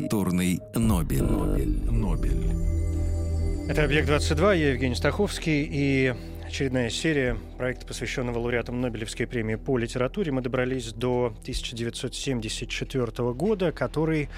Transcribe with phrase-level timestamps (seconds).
[0.00, 1.22] Литературный, Нобель.
[1.22, 3.68] Нобель, Нобель.
[3.68, 6.14] Это «Объект-22», я Евгений Стаховский, и
[6.46, 10.32] очередная серия проекта, посвященного лауреатам Нобелевской премии по литературе.
[10.32, 14.30] Мы добрались до 1974 года, который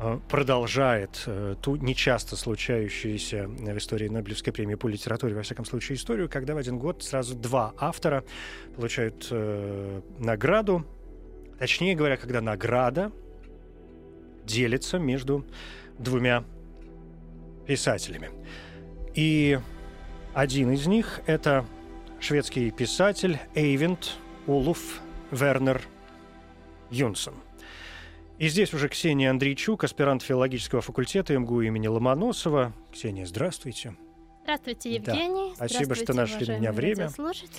[0.00, 5.96] э, продолжает э, ту нечасто случающуюся в истории Нобелевской премии по литературе, во всяком случае,
[5.96, 8.24] историю, когда в один год сразу два автора
[8.74, 10.84] получают э, награду.
[11.60, 13.12] Точнее говоря, когда награда
[14.46, 15.44] делится между
[15.98, 16.44] двумя
[17.66, 18.30] писателями.
[19.14, 19.58] И
[20.34, 21.66] один из них— это
[22.20, 24.14] шведский писатель Эйвент
[24.46, 25.82] Улуф Вернер
[26.90, 27.34] Юнсон.
[28.38, 32.74] И здесь уже Ксения Андрейчук, аспирант филологического факультета МГУ имени Ломоносова.
[32.92, 33.96] Ксения, здравствуйте.
[34.42, 35.12] Здравствуйте, Да.
[35.12, 35.52] Евгений.
[35.56, 37.04] Спасибо, что Здравствуйте, нашли меня время.
[37.04, 37.50] радиослушатели.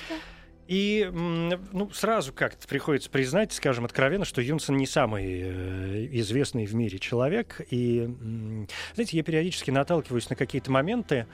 [0.68, 6.76] И ну, сразу как-то приходится признать, скажем откровенно, что Юнсон не самый э, известный в
[6.76, 7.62] мире человек.
[7.70, 8.10] И,
[8.94, 11.26] знаете, я периодически наталкиваюсь на какие-то моменты.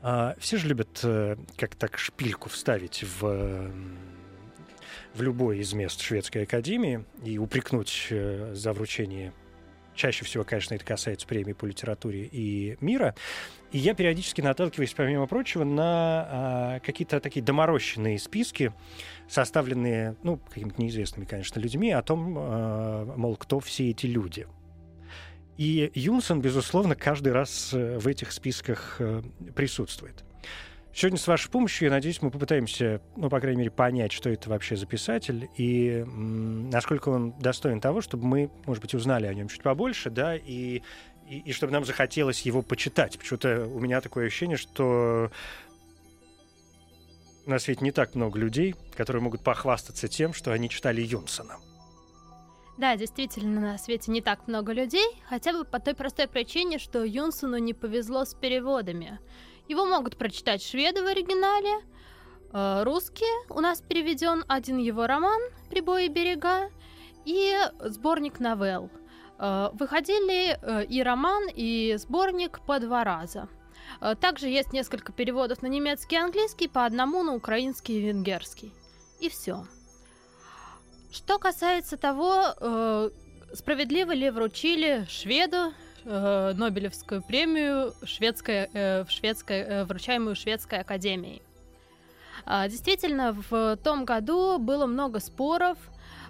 [0.00, 3.70] а, все же любят э, как так шпильку вставить в,
[5.14, 9.34] в любой из мест шведской академии и упрекнуть э, за вручение
[9.98, 13.16] Чаще всего, конечно, это касается премий по литературе и мира.
[13.72, 18.72] И я периодически наталкиваюсь, помимо прочего, на а, какие-то такие доморощенные списки,
[19.28, 24.46] составленные, ну, какими-то неизвестными, конечно, людьми, о том, а, мол, кто все эти люди.
[25.56, 29.22] И Юнсон, безусловно, каждый раз в этих списках э,
[29.56, 30.22] присутствует.
[30.94, 34.50] Сегодня с вашей помощью, я надеюсь, мы попытаемся, ну, по крайней мере, понять, что это
[34.50, 39.48] вообще за писатель и насколько он достоин того, чтобы мы, может быть, узнали о нем
[39.48, 40.82] чуть побольше, да, и,
[41.28, 43.16] и, и чтобы нам захотелось его почитать.
[43.18, 45.30] Почему-то у меня такое ощущение, что
[47.46, 51.56] на свете не так много людей, которые могут похвастаться тем, что они читали Юнсона.
[52.76, 57.02] Да, действительно, на свете не так много людей, хотя бы по той простой причине, что
[57.04, 59.18] Юнсону не повезло с переводами.
[59.68, 61.84] Его могут прочитать шведы в оригинале,
[62.52, 66.70] э, русские, у нас переведен один его роман «Прибои берега»
[67.26, 68.90] и сборник новелл.
[69.38, 73.48] Э, Выходили э, и роман, и сборник по два раза.
[74.20, 78.70] Также есть несколько переводов на немецкий и английский, по одному на украинский и венгерский.
[79.18, 79.66] И все.
[81.10, 83.10] Что касается того,
[83.54, 85.72] справедливо ли вручили шведу
[86.04, 91.42] э, Нобелевскую премию шведской, э, в шведской, э, вручаемую Шведской академией.
[92.46, 95.76] А, Действительно, в том году было много споров.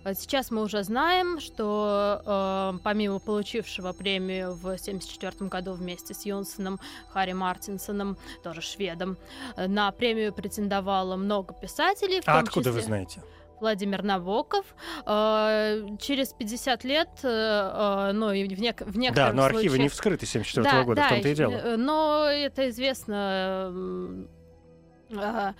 [0.04, 6.24] А Сейчас мы уже знаем, что э, помимо получившего премию в 1974 году вместе с
[6.24, 6.78] Йонсоном,
[7.10, 9.16] Харри Мартинсоном, тоже шведом,
[9.56, 12.22] э, на премию претендовало много писателей.
[12.26, 13.22] А откуда вы числе- знаете?
[13.60, 14.64] Владимир Набоков.
[15.06, 19.62] Э, Через 50 лет, э, э, ну и в, нек- в Да, некоторых но архивы
[19.62, 21.76] не случаях- вскрыты 74 Да, года, в да, том-то и дело.
[21.76, 23.72] Но это известно
[25.16, 25.54] а,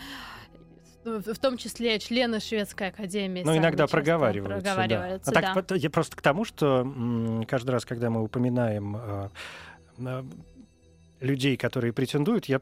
[1.04, 3.42] в в том числе члены Шведской академии.
[3.44, 4.62] Ну, иногда часто проговариваются.
[4.64, 4.74] да.
[4.74, 5.54] проговариваются, А так, да.
[5.54, 6.86] пот- я просто к тому, что
[7.48, 9.30] каждый раз, когда мы упоминаем
[11.20, 12.60] людей, которые претендуют, я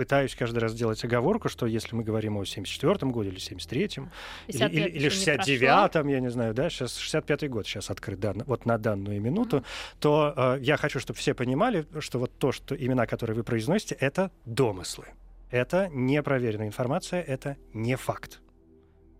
[0.00, 4.10] пытаюсь каждый раз сделать оговорку, что если мы говорим о 74-м годе или 73-м,
[4.46, 5.54] или, 50 или, или еще не прошло.
[5.54, 9.62] 69-м, я не знаю, да, сейчас 65-й год сейчас открыт, да, вот на данную минуту,
[9.98, 13.94] то э, я хочу, чтобы все понимали, что вот то, что имена, которые вы произносите,
[14.00, 15.04] это домыслы.
[15.50, 18.40] Это непроверенная информация, это не факт.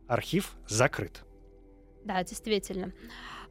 [0.08, 1.24] Архив закрыт.
[2.06, 2.94] Да, действительно.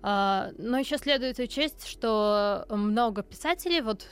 [0.01, 4.07] А, Но еще следует учесть, что много писателей, вот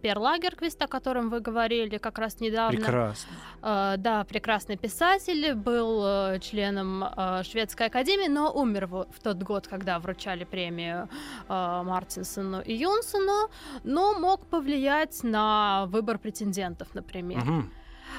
[0.00, 3.32] Пер Лагерквист, о котором вы говорили как раз недавно, Прекрасно.
[3.60, 9.68] А, да, прекрасный писатель, был э, членом э, Шведской академии, но умер в, тот год,
[9.68, 11.08] когда вручали премию
[11.48, 13.50] Мартинсону и Юнсону,
[13.84, 17.44] но мог повлиять на выбор претендентов, например.
[17.44, 17.72] Мгм.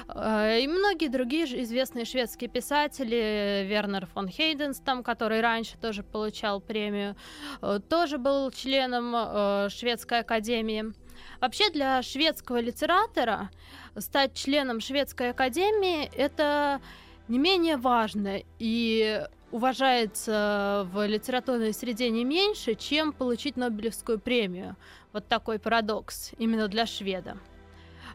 [0.08, 6.60] Э, И многие другие известные шведские писатели, Вернер фон Хейденс, там, который раньше тоже получал
[6.60, 7.16] премию,
[7.62, 10.92] э, тоже был членом э, Шведской академии.
[11.40, 13.50] Вообще для шведского литератора
[13.98, 16.80] стать членом Шведской академии это
[17.28, 18.40] не менее важно.
[18.58, 24.76] И уважается в литературной среде не меньше, чем получить Нобелевскую премию.
[25.12, 27.38] Вот такой парадокс именно для шведа.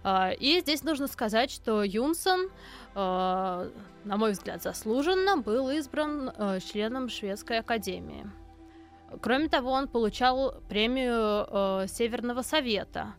[0.04, 2.50] А, и здесь нужно сказать, что Юнсон,
[2.96, 3.70] а,
[4.04, 8.30] на мой взгляд, заслуженно был избран а, членом Шведской академии.
[9.22, 13.16] Кроме того, он получал премию Северного Совета,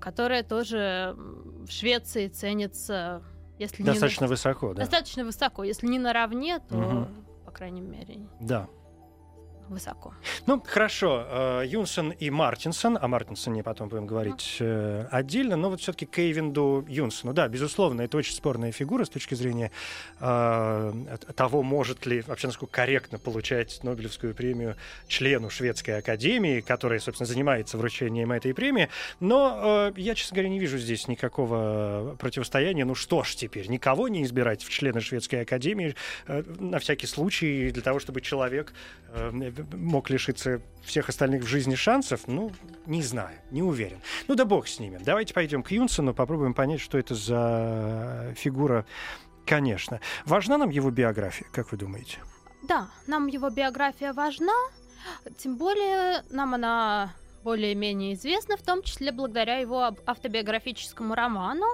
[0.00, 3.22] которая тоже в Швеции ценится,
[3.60, 4.30] если достаточно не на...
[4.30, 4.80] высоко, да?
[4.80, 7.08] Достаточно высоко, если не наравне, то угу.
[7.44, 8.26] по крайней мере.
[8.40, 8.68] Да
[9.68, 10.14] высоко.
[10.46, 11.26] Ну, хорошо.
[11.28, 15.08] Э, Юнсон и Мартинсон, о Мартинсоне потом будем говорить mm.
[15.10, 19.70] отдельно, но вот все-таки Кейвинду Юнсону, да, безусловно, это очень спорная фигура с точки зрения
[20.20, 24.76] э, того, может ли, вообще, насколько корректно получать Нобелевскую премию
[25.08, 28.88] члену Шведской Академии, которая, собственно, занимается вручением этой премии.
[29.20, 32.84] Но э, я, честно говоря, не вижу здесь никакого противостояния.
[32.84, 35.94] Ну что ж теперь, никого не избирать в члены Шведской Академии
[36.26, 38.72] э, на всякий случай для того, чтобы человек
[39.72, 42.52] мог лишиться всех остальных в жизни шансов, ну,
[42.86, 44.00] не знаю, не уверен.
[44.28, 44.98] Ну да бог с ними.
[45.02, 48.84] Давайте пойдем к Юнсену, попробуем понять, что это за фигура,
[49.46, 50.00] конечно.
[50.24, 52.18] Важна нам его биография, как вы думаете?
[52.62, 54.54] Да, нам его биография важна,
[55.38, 57.12] тем более нам она
[57.44, 61.66] более-менее известна, в том числе благодаря его автобиографическому роману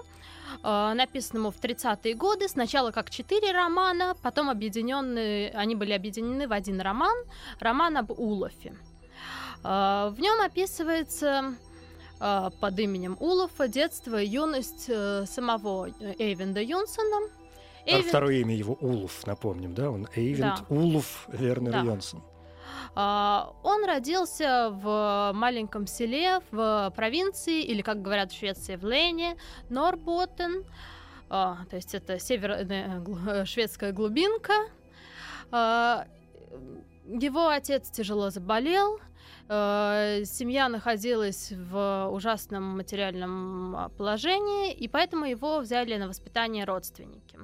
[0.62, 2.48] э, написанному в 30-е годы.
[2.48, 7.16] Сначала как четыре романа, потом объединенные, они были объединены в один роман,
[7.60, 8.74] роман об Улофе.
[9.64, 11.54] Э, в нем описывается
[12.20, 15.88] э, под именем Улофа детство и юность э, самого
[16.18, 17.28] Эйвенда Юнсона.
[17.86, 18.06] Эйвент...
[18.06, 19.90] А второе имя его Улов, напомним, да?
[19.90, 20.74] Он Эйвент да.
[20.74, 21.80] Улов Вернер да.
[21.80, 22.22] Йонсон.
[22.94, 29.36] А, он родился в маленьком селе в провинции, или, как говорят в Швеции, в Лене,
[29.68, 30.64] Норботтен.
[31.28, 34.52] А, то есть это северная э, шведская глубинка.
[35.52, 36.06] А,
[37.06, 39.00] его отец тяжело заболел,
[39.48, 47.36] семья находилась в ужасном материальном положении, и поэтому его взяли на воспитание родственники.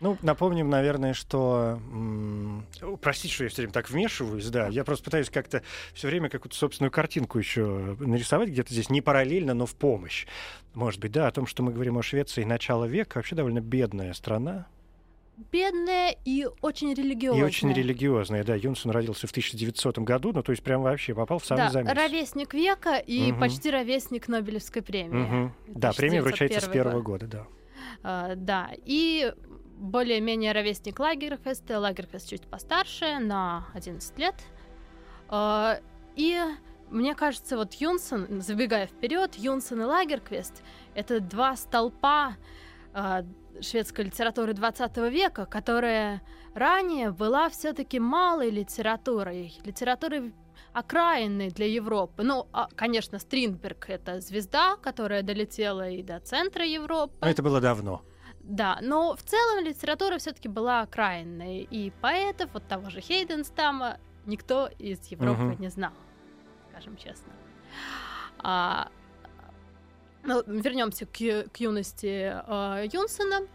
[0.00, 1.78] Ну, напомним, наверное, что...
[1.92, 2.66] М-
[3.02, 4.68] простите, что я все время так вмешиваюсь, да.
[4.68, 5.62] Я просто пытаюсь как-то
[5.92, 10.26] все время какую-то собственную картинку еще нарисовать где-то здесь, не параллельно, но в помощь.
[10.72, 13.18] Может быть, да, о том, что мы говорим о Швеции начала века.
[13.18, 14.66] Вообще довольно бедная страна.
[15.52, 17.42] Бедная и очень религиозная.
[17.42, 18.54] И очень религиозная, да.
[18.54, 21.92] Юнсон родился в 1900 году, ну, то есть прям вообще попал в самый да, замес.
[21.92, 23.40] ровесник века и угу.
[23.40, 25.44] почти ровесник Нобелевской премии.
[25.44, 25.78] Угу.
[25.78, 27.46] Да, премия вручается с первого года, да.
[28.02, 29.32] Uh, да, и
[29.80, 31.80] более-менее ровесник Лагерфеста.
[31.80, 34.34] Лагерфест чуть постарше, на 11 лет.
[35.28, 35.80] А,
[36.16, 36.38] и
[36.90, 40.62] мне кажется, вот Юнсон, забегая вперед, Юнсон и Лагерквест—
[40.94, 42.36] это два столпа
[42.92, 43.24] а,
[43.60, 46.22] шведской литературы 20 века, которая
[46.54, 50.34] ранее была все-таки малой литературой, литературой
[50.72, 52.22] окраинной для Европы.
[52.22, 57.14] Ну, а, конечно, Стринберг— это звезда, которая долетела и до центра Европы.
[57.20, 58.02] Это было давно.
[58.42, 64.68] Да, но в целом литература все-таки была окраинной, и поэтов, вот того же Хейденстама, никто
[64.78, 65.62] из Европы угу.
[65.62, 65.92] не знал,
[66.70, 67.32] скажем честно.
[68.38, 68.88] А,
[70.22, 71.18] ну, вернемся к,
[71.52, 73.46] к юности э, Юнсена.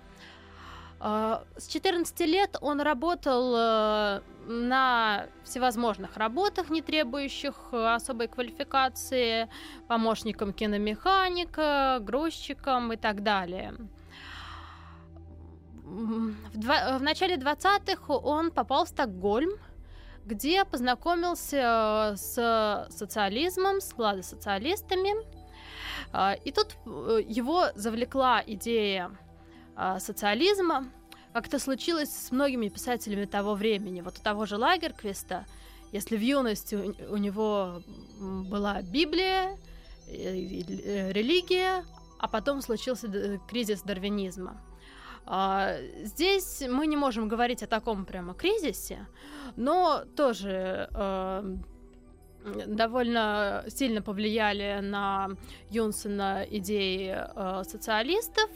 [1.00, 9.50] Э, с 14 лет он работал э, на всевозможных работах, не требующих особой квалификации,
[9.88, 13.74] помощником киномеханика, грузчиком и так далее
[15.86, 19.52] в, два, в начале 20-х он попал в Стокгольм,
[20.26, 25.14] где познакомился э, с социализмом, с младосоциалистами.
[26.12, 29.12] А, и тут э, его завлекла идея
[30.00, 30.90] социализма,
[31.34, 34.00] как это случилось с многими писателями того времени.
[34.00, 35.46] Вот у того же Лагерквиста,
[35.92, 36.76] если в юности
[37.10, 37.82] у него
[38.18, 39.58] была Библия,
[40.08, 41.84] э, религия,
[42.20, 44.62] а потом случился кризис дарвинизма.
[45.28, 49.08] А, здесь мы не можем говорить о таком прямо кризисе,
[49.56, 51.58] но тоже э,
[52.68, 55.32] довольно сильно повлияли на
[55.72, 58.50] Юнсена идеи э, социалистов.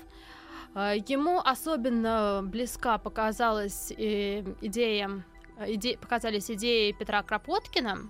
[0.76, 5.24] Э, ему особенно близка показалась э, идея,
[5.66, 8.10] иде, показались идеи Петра Кропоткина,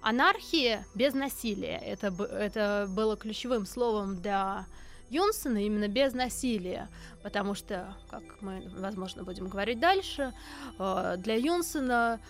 [0.00, 1.76] анархия без насилия.
[1.76, 4.66] Это, это было ключевым словом для
[5.10, 6.88] Юнсона именно без насилия,
[7.22, 10.32] потому что, как мы, возможно, будем говорить дальше,
[10.78, 12.20] э, для Юнсона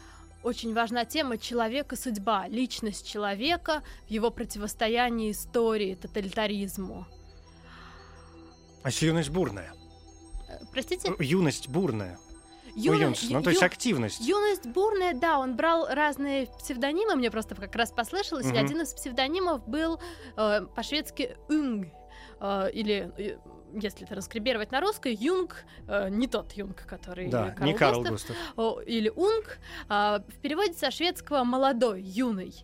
[0.42, 7.06] очень важна тема человека судьба, личность человека в его противостоянии истории, тоталитаризму.
[8.84, 9.72] А юность бурная?
[10.48, 11.12] Э, простите?
[11.18, 12.18] Юность бурная.
[12.76, 13.38] у Юнсона?
[13.38, 14.20] Ну, то есть активность.
[14.20, 18.58] Юность бурная, да, он брал разные псевдонимы, мне просто как раз послышалось, и Мгм.
[18.58, 20.00] один из псевдонимов был
[20.36, 21.88] э, по-шведски «унг»,
[22.40, 23.36] э, или, э,
[23.74, 28.36] если транскрибировать на русский, «юнг», э, не тот «юнг», который Да, Карл не Карл Густав,
[28.86, 32.54] или «унг», а, в переводе со шведского «молодой», «юный».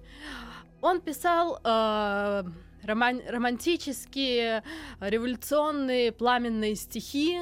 [0.80, 2.42] Он писал э,
[2.82, 4.62] роман- романтические,
[5.00, 7.40] революционные, пламенные стихи,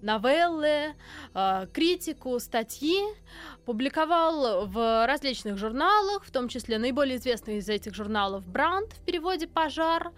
[0.00, 0.94] новеллы,
[1.34, 3.00] э, критику, статьи,
[3.64, 9.46] публиковал в различных журналах, в том числе наиболее известный из этих журналов «Бранд» в переводе
[9.48, 10.12] «Пожар».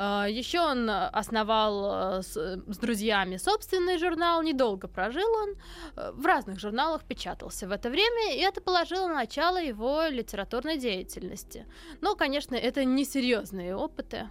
[0.00, 5.50] Э, Еще он основал э, с, с друзьями собственный журнал, недолго прожил он,
[5.96, 11.66] э, в разных журналах печатался в это время, и это положило начало его литературной деятельности.
[12.00, 14.28] Но, конечно, это несерьезные опыты,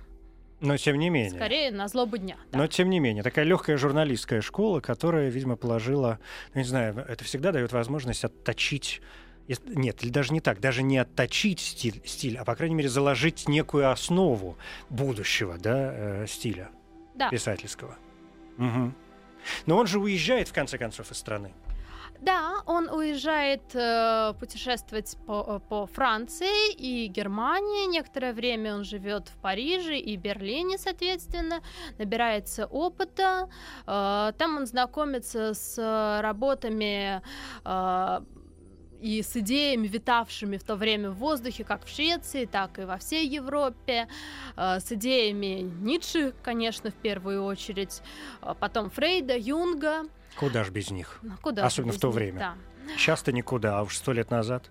[0.59, 1.29] Но тем не менее.
[1.39, 2.38] скорее на злобу дня.
[2.51, 2.57] да.
[2.57, 6.17] Но тем не менее, такая легкая журналистская школа, которая, видимо, положила,
[6.55, 9.01] ну, не знаю, это всегда дает возможность отточить.
[9.65, 13.47] Нет, или даже не так, даже не отточить стиль, стиль, а, по крайней мере, заложить
[13.47, 14.57] некую основу
[14.89, 16.69] будущего да, э, стиля
[17.15, 17.29] Да.
[17.29, 17.97] писательского.
[18.57, 18.95] Мгм.
[19.65, 21.51] Но он же уезжает, в конце концов, из страны.
[22.21, 27.87] Да, он уезжает э, путешествовать по, по Франции и Германии.
[27.87, 31.61] Некоторое время он живет в Париже и Берлине, соответственно,
[31.97, 33.49] набирается опыта.
[33.87, 35.77] Э, там он знакомится с
[36.21, 37.21] работами
[37.63, 38.21] э,
[39.01, 42.97] и с идеями, витавшими в то время в воздухе, как в Швеции, так и во
[42.97, 44.07] всей Европе,
[44.55, 48.01] э, с идеями Ницше, конечно, в первую очередь,
[48.41, 50.03] э, потом Фрейда, Юнга.
[50.37, 51.19] Куда ж без них?
[51.21, 52.39] Ну, Куда Особенно же в то без них, время.
[52.39, 52.95] Да.
[52.97, 54.69] Часто никуда, а уж сто лет назад.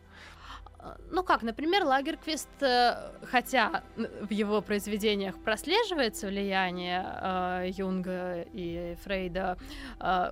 [0.78, 8.96] Э, Ну как, например, Лагерквист, э, хотя в его произведениях прослеживается влияние э, Юнга и
[9.04, 9.56] Фрейда,
[10.00, 10.30] э,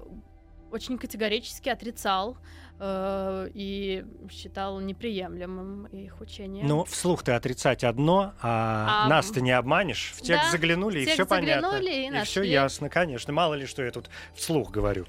[0.70, 2.36] очень категорически отрицал
[2.78, 6.64] э, и считал неприемлемым их учение.
[6.64, 10.12] Ну, вслух ты отрицать одно, а, А, нас ты не обманешь.
[10.16, 11.70] В текст да, заглянули, в и текст все понятно.
[11.72, 13.32] заглянули и все ясно, конечно.
[13.32, 15.06] Мало ли, что я тут вслух говорю.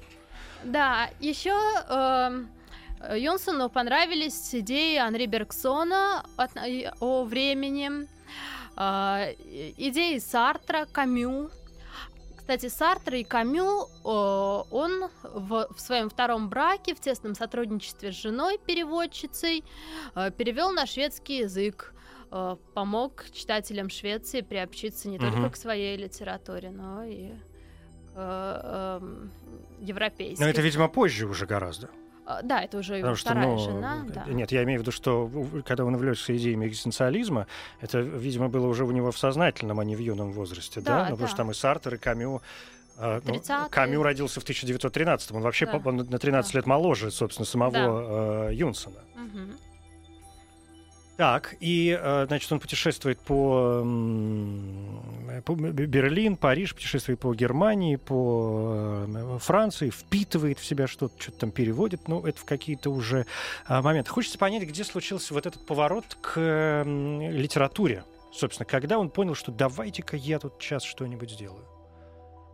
[0.64, 1.52] Да, еще
[3.14, 6.24] Йонсону понравились идеи Анри Бергсона
[6.66, 8.08] и- о времени,
[8.76, 11.50] э, и- идеи Сартра, Камю.
[12.48, 18.14] Кстати, Сартр и Камю, э, он в, в своем втором браке в тесном сотрудничестве с
[18.14, 19.62] женой, переводчицей,
[20.14, 21.92] э, перевел на шведский язык,
[22.30, 25.30] э, помог читателям Швеции приобщиться не Мгм.
[25.30, 27.32] только к своей литературе, но и
[28.14, 29.30] к э, эм,
[29.80, 30.40] европейской.
[30.40, 31.90] Но это, видимо, позже уже гораздо.
[32.30, 34.04] А, Да, это уже Потому что, вторая ну, жена.
[34.14, 34.24] Да.
[34.28, 35.30] нет, я имею в виду, что
[35.64, 37.46] когда он увлекся идеями экзистенциализма,
[37.80, 40.90] это, видимо, было уже у него в сознательном, а не в юном возрасте, да?
[40.90, 41.28] Да, Ну, потому да.
[41.28, 42.42] что там и Сартер, и Камю.
[42.98, 43.68] а, ну, 30-е.
[43.70, 45.80] Камю родился в 1913 он вообще Да.
[45.82, 48.98] он на 13 лет моложе, собственно, самого э, Юнсона.
[49.16, 49.54] Мгм.
[51.18, 53.80] Так, и, э, значит, он путешествует по,
[55.44, 61.50] по Берлин, Париж, путешествует по Германии, по э, Франции, впитывает в себя что-то, что-то там
[61.50, 63.26] переводит, ну, это в какие-то уже
[63.66, 64.12] а, моменты.
[64.12, 68.04] Хочется понять, где случился вот этот поворот к литературе.
[68.32, 71.66] Собственно, когда он понял, что давайте-ка я тут сейчас что-нибудь сделаю.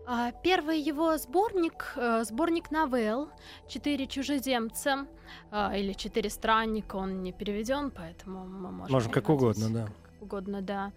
[0.06, 3.30] А, Первый его сборник, э, сборник новелл
[3.68, 5.06] «Четыре чужеземца»
[5.50, 8.92] а, или «Четыре странника», он не переведен, поэтому мы можем...
[8.92, 9.86] Можно как угодно, да.
[9.86, 10.92] Как угодно, да.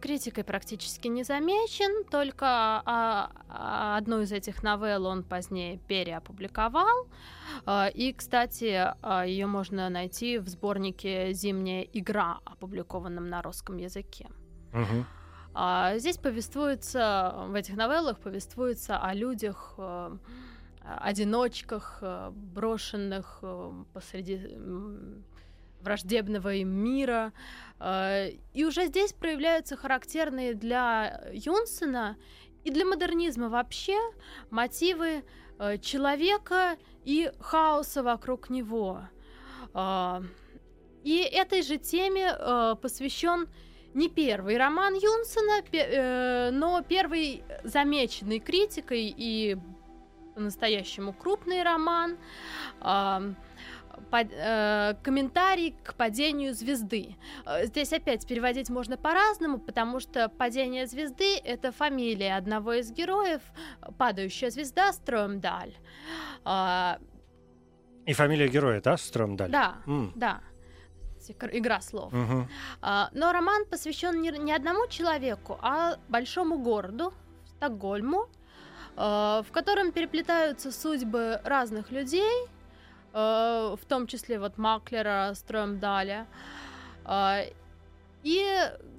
[0.00, 7.08] Критикой практически не замечен, только а, одну из этих новелл он позднее переопубликовал.
[7.94, 8.94] И, кстати,
[9.26, 14.28] ее можно найти в сборнике «Зимняя игра», опубликованном на русском языке.
[14.72, 15.04] Мгм.
[15.54, 20.16] А здесь повествуется, в этих новеллах повествуется о людях, э,
[20.82, 24.56] одиночках, э, брошенных э, посреди
[25.82, 27.32] враждебного им мира.
[27.78, 32.16] Э, И уже здесь проявляются характерные для Юнсена
[32.64, 33.98] и для модернизма вообще
[34.50, 35.22] мотивы
[35.58, 39.02] э, человека и хаоса вокруг него.
[41.02, 42.32] И этой же теме
[42.80, 43.48] посвящен
[43.94, 49.56] не первый роман Юнсена, пе- э, но первый замеченный критикой и
[50.34, 52.16] по-настоящему крупный роман.
[54.10, 57.14] под- э, комментарий к падению звезды.
[57.46, 63.40] Э, Здесь опять переводить можно по-разному, потому что падение звезды это фамилия одного из героев,
[63.98, 65.74] падающая звезда Стромдаль.
[66.44, 66.98] А,
[68.06, 69.50] И фамилия героя, да, Стромдаль?
[69.50, 70.40] да, М, да.
[71.52, 72.12] Игра слов.
[72.12, 72.48] мгм.
[72.80, 77.12] А, Но роман посвящен не, не одному человеку, а большому городу,
[77.56, 78.26] Стокгольму,
[78.96, 82.46] э, в котором переплетаются судьбы разных людей,
[83.14, 86.26] э, в том числе вот Маклера, Стрёмдаля.
[87.04, 87.50] Э,
[88.24, 88.46] и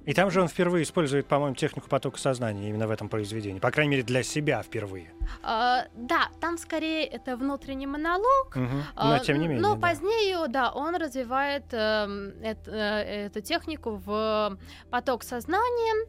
[0.05, 3.59] И там же он впервые использует, по-моему, технику потока сознания именно в этом произведении.
[3.59, 5.13] По крайней мере, для себя впервые.
[5.43, 8.57] э, да, там скорее это внутренний монолог.
[8.95, 9.61] А, Но тем не менее.
[9.61, 9.87] Но да.
[9.89, 14.57] позднее, да, он развивает эт- э, эту технику в
[14.89, 16.07] поток сознания.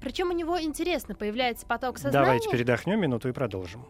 [0.00, 2.24] причем у него интересно появляется поток сознания.
[2.24, 3.86] Давайте передохнем минуту и продолжим.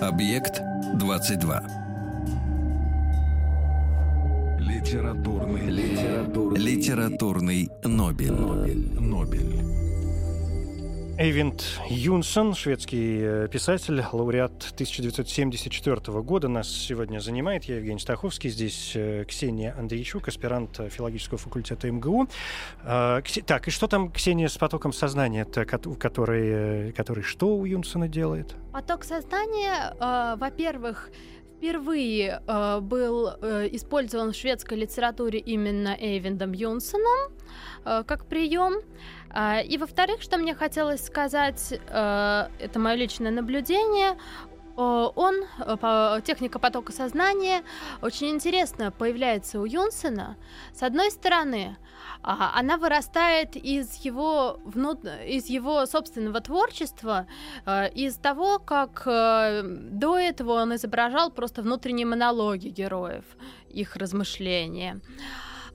[0.00, 0.60] Объект
[0.98, 1.62] 22.
[4.58, 5.70] Литературный.
[5.70, 6.60] Литературный.
[6.60, 8.32] Литературный Нобель.
[8.32, 9.00] Нобель.
[9.00, 9.93] Нобель.
[11.16, 17.64] Эйвинд Юнсон, шведский э, писатель, лауреат 1974 года, нас сегодня занимает.
[17.64, 22.26] Я Евгений Стаховский, здесь э, Ксения Андрейчук, аспирант филологического факультета МГУ.
[22.82, 28.08] А, Так, и что там Ксения с потоком сознания, который, э, который что у Юнсона
[28.08, 28.56] делает?
[28.72, 29.94] Поток сознания,
[30.36, 31.12] во-первых,
[31.56, 37.32] впервые э, был э, использован в шведской литературе именно Эйвиндом Юнсоном
[37.84, 38.74] э, как прием.
[39.30, 44.16] А, И во-вторых, что мне хотелось сказать, э, это мое личное наблюдение.
[44.76, 47.62] Э, Он, э, техника потока сознания,
[48.02, 50.36] очень интересно появляется у Юнсена.
[50.72, 51.76] С одной стороны,
[52.22, 55.04] а, она вырастает из его, внут...
[55.04, 57.26] из его собственного творчества,
[57.66, 63.24] э, из того, как до этого он изображал просто внутренние монологи героев,
[63.68, 65.00] их размышления.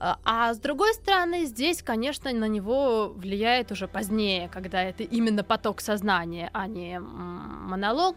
[0.02, 5.44] А а с другой стороны, здесь, конечно, на него влияет уже позднее, когда это именно
[5.44, 8.16] поток сознания, а не монолог,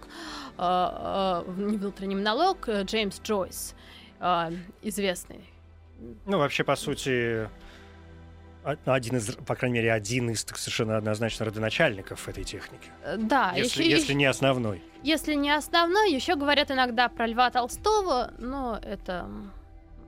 [0.58, 3.76] э, э, не внутренний монолог э, Джеймс Джойс,
[4.22, 5.44] э, известный.
[6.26, 7.50] Ну, вообще, по сути,
[8.86, 12.88] один из, по крайней мере, один из так, совершенно однозначно родоначальников этой техники.
[13.04, 14.82] Э, Да, Если, еще- если не основной.
[15.04, 19.28] Если не основной, еще говорят иногда про Льва Толстого, но это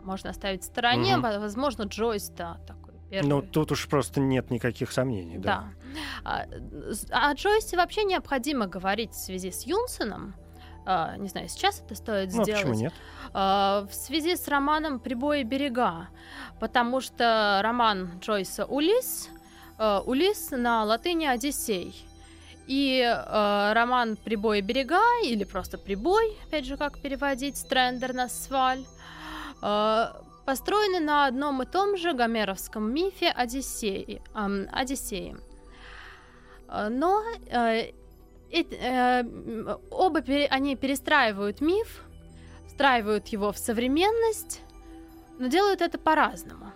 [0.06, 1.18] можно оставить в стороне.
[1.18, 3.28] Во- Возможно, Джойс, да, такой первый.
[3.28, 5.38] Ну, тут уж просто нет никаких сомнений.
[5.38, 5.66] Да.
[6.24, 6.46] да.
[6.46, 6.46] А,
[6.94, 10.36] с- О Джойсе вообще необходимо говорить в связи с Юнсеном.
[10.88, 12.62] А, Не знаю, сейчас это стоит Ну, а сделать.
[12.62, 12.94] почему нет?
[13.34, 16.08] А, В связи с романом «Прибои берега»,
[16.60, 19.30] потому что роман Джойса «Улис»,
[19.80, 22.06] э, «Улис» на латыни «Одиссей».
[22.68, 28.84] И э, роман «Прибой берега» или просто «Прибой», опять же, как переводить, «Стрендер на сваль»,
[30.46, 34.22] построены на одном и том же гомеровском мифе Одиссеи.
[34.34, 35.36] ам, Одиссеи.
[36.68, 37.92] Э, Но э,
[38.52, 39.24] э,
[39.92, 42.04] оба пере- они перестраивают миф,
[42.68, 44.62] встраивают его в современность,
[45.40, 46.72] но делают это по-разному.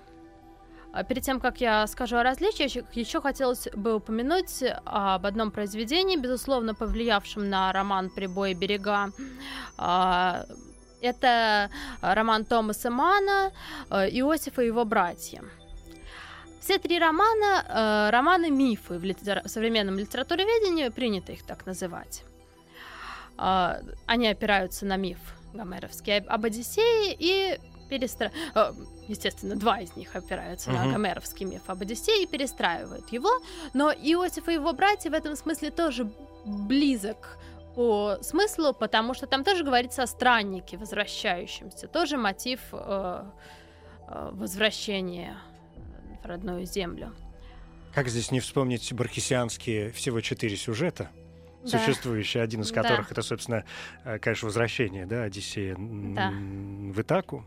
[0.91, 6.17] А Перед тем, как я скажу о различиях, еще хотелось бы упомянуть об одном произведении,
[6.17, 9.11] безусловно, повлиявшем на роман «Прибой берега».
[11.01, 11.69] Это
[12.01, 13.51] роман Томаса Мана
[13.89, 15.43] э, «Иосиф и его братья».
[16.61, 22.23] Все три романа э, романы-мифы в литера- современном литературоведении, принято их так называть.
[23.37, 25.17] А, Они опираются на миф
[25.53, 27.57] гомеровский об- Одиссее и
[27.89, 28.29] перестра...
[28.55, 28.73] э,
[29.07, 30.91] Естественно, два из них опираются на Мгм.
[30.93, 33.29] гомеровский миф об Одиссее и перестраивают его.
[33.73, 36.11] Но Иосиф и его братья в этом смысле тоже
[36.45, 37.37] близок
[37.79, 41.87] по смыслу, потому что там тоже говорится о страннике, возвращающемся.
[41.87, 43.23] Тоже мотив э,
[44.05, 45.37] э, возвращения
[46.21, 47.15] в родную землю.
[47.93, 51.09] Как здесь не вспомнить бархисианские всего четыре сюжета,
[51.63, 51.77] Да.
[51.77, 52.81] существующие, один из Да.
[52.81, 53.63] которых это, собственно,
[54.05, 56.31] э, конечно, возвращение, да, Одиссея Да.
[56.31, 57.45] в Итаку.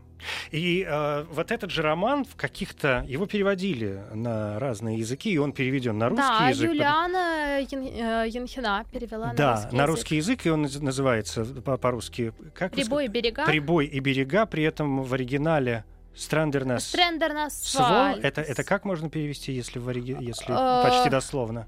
[0.51, 3.03] И э, вот этот же роман в каких-то...
[3.07, 6.69] Его переводили на разные языки, и он переведен на русский да, язык.
[6.69, 9.87] Юлиана Ян- э, Янхина перевела да, на русский на язык.
[9.89, 12.33] русский язык, и он наз- называется по- по-русски...
[12.53, 13.41] Как Прибой берега.
[13.43, 13.51] сказали?
[13.59, 15.83] Прибой и берега, при этом в оригинале
[16.15, 16.85] Страндернас...
[16.87, 20.15] Стрендер на Сво, это, это как можно перевести, если, в ориги...
[20.21, 21.67] если Э, почти дословно?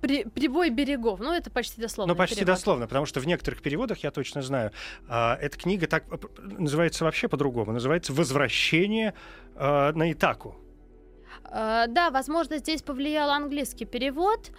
[0.00, 1.20] При- прибой берегов.
[1.20, 2.12] Ну, это почти дословно.
[2.12, 4.72] Ну, почти дословно, потому что в некоторых переводах, я точно знаю,
[5.08, 6.16] а, эта книга так э,
[6.58, 7.72] называется вообще по-другому.
[7.72, 9.14] Называется «Возвращение
[9.56, 10.56] а, на Итаку».
[11.50, 14.50] Э, Да, возможно, здесь повлиял английский перевод.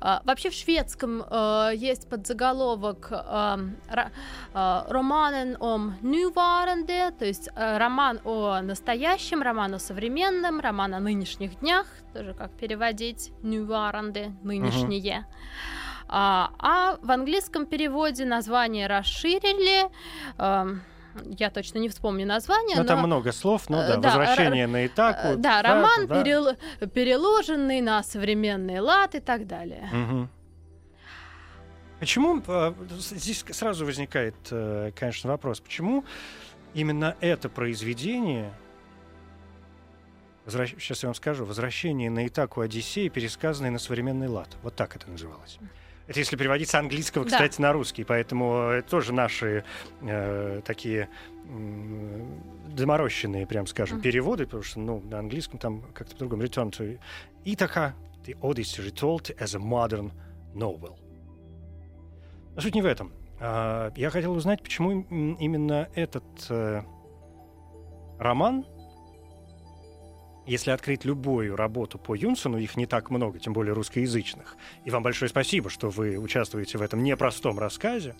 [0.00, 3.76] Э, Вообще в шведском э, есть подзаголовок эм,
[4.52, 11.86] «Романен om nuvarande», то есть роман о настоящем, роман о современном, роман о нынешних днях,
[12.12, 15.26] тоже как переводить «nuvarande», «нынешние».
[16.08, 19.90] А, а в английском переводе название расширили.
[21.38, 22.88] Я точно не вспомню название, Ну, но...
[22.88, 25.36] там много слов, ну э, да, да, возвращение р- на э, Итаку.
[25.36, 26.22] Да, Итаку, роман, да.
[26.22, 29.88] перел- переложенный на современный лад и так далее.
[29.92, 30.28] Мгм.
[32.00, 36.04] Почему э, здесь сразу возникает, э, конечно, вопрос, почему
[36.74, 38.52] именно это произведение,
[40.46, 45.10] сейчас я вам скажу, возвращение на Итаку Одиссеи, пересказанное на современный лад, вот так это
[45.10, 45.58] называлось.
[46.06, 47.30] Это если переводить с английского, Да.
[47.30, 49.64] кстати, на русский, поэтому это тоже наши
[50.02, 51.08] э, такие
[51.48, 52.42] м,
[52.76, 54.02] доморощенные, прям скажем, Мгм.
[54.04, 56.42] переводы, потому что, ну, на английском там как-то по-другому.
[56.42, 56.98] Return to
[57.44, 57.92] Ithaca,
[58.24, 60.10] the Odyssey retold as a modern
[60.54, 60.96] novel.
[62.54, 63.12] Но суть не в этом.
[63.40, 64.90] А, Я хотел узнать, почему
[65.38, 66.82] именно этот э,
[68.18, 68.64] роман,
[70.46, 74.56] если открыть любую работу по Юнсону, их не так много, тем более русскоязычных.
[74.84, 78.14] И вам большое спасибо, что вы участвуете в этом непростом рассказе.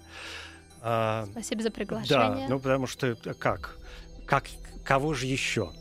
[0.82, 2.48] А, Спасибо за да, приглашение.
[2.48, 3.78] ну потому что э, как?
[4.26, 4.44] Как
[4.84, 5.72] кого же еще?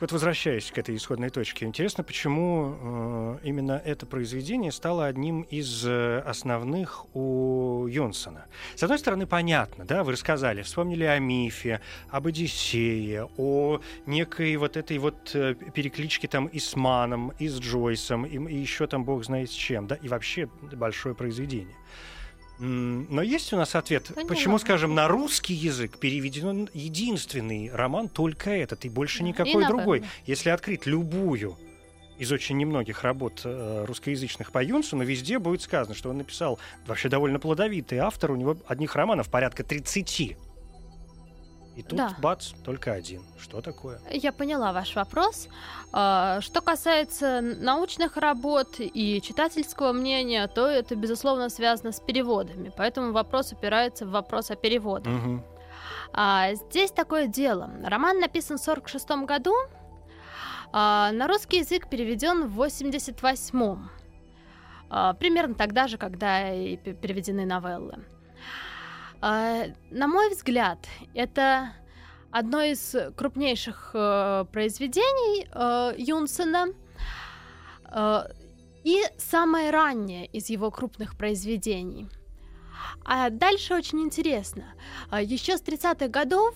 [0.00, 5.84] Вот, возвращаясь к этой исходной точке, интересно, почему э, именно это произведение стало одним из
[5.84, 8.46] э, основных у Йонсона.
[8.76, 11.80] С одной стороны, понятно, да, вы рассказали, вспомнили о мифе,
[12.10, 17.58] об Одиссее, о некой вот этой вот э, перекличке там и с Маном, и с
[17.58, 21.74] Джойсом, и, и еще там бог знает с чем, да, и вообще большое произведение.
[22.58, 24.28] Но есть у нас ответ, Поняла.
[24.28, 29.68] почему, скажем, на русский язык переведен единственный роман только этот, и больше и никакой на
[29.68, 30.04] другой.
[30.26, 31.56] Если открыть любую
[32.18, 37.08] из очень немногих работ э, русскоязычных по Юнсону, везде будет сказано, что он написал вообще
[37.08, 40.36] довольно плодовитый автор, у него одних романов порядка 30.
[41.78, 42.16] И тут, Да.
[42.18, 43.22] бац, только один.
[43.38, 44.00] Что такое?
[44.10, 45.48] Я поняла ваш вопрос.
[45.92, 52.72] А, Что касается научных работ и читательского мнения, то это, безусловно, связано с переводами.
[52.76, 55.12] Поэтому вопрос упирается в вопрос о переводах.
[55.12, 55.44] Мгм.
[56.12, 57.70] А, здесь такое дело.
[57.84, 59.54] Роман написан в 1946 году,
[60.72, 63.88] а, на русский язык переведен в 1988.
[64.90, 68.04] А, примерно тогда же, когда и переведены новеллы.
[69.20, 70.78] А, на мой взгляд,
[71.14, 71.72] это
[72.30, 76.68] одно из крупнейших э, произведений э, Юнсена
[77.90, 78.20] э,
[78.84, 82.08] и самое раннее из его крупных произведений.
[83.04, 84.64] А дальше очень интересно.
[85.10, 86.54] А, Еще с 30-х годов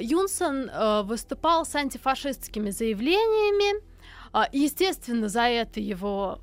[0.00, 0.70] Юнсон
[1.04, 3.82] выступал с антифашистскими заявлениями.
[4.32, 6.40] А, Естественно, за это его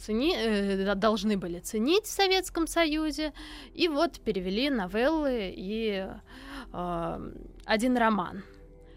[0.00, 3.32] цени- э, должны были ценить в Советском Союзе.
[3.74, 6.06] И вот перевели новеллы и
[6.72, 7.30] э,
[7.64, 8.42] один роман.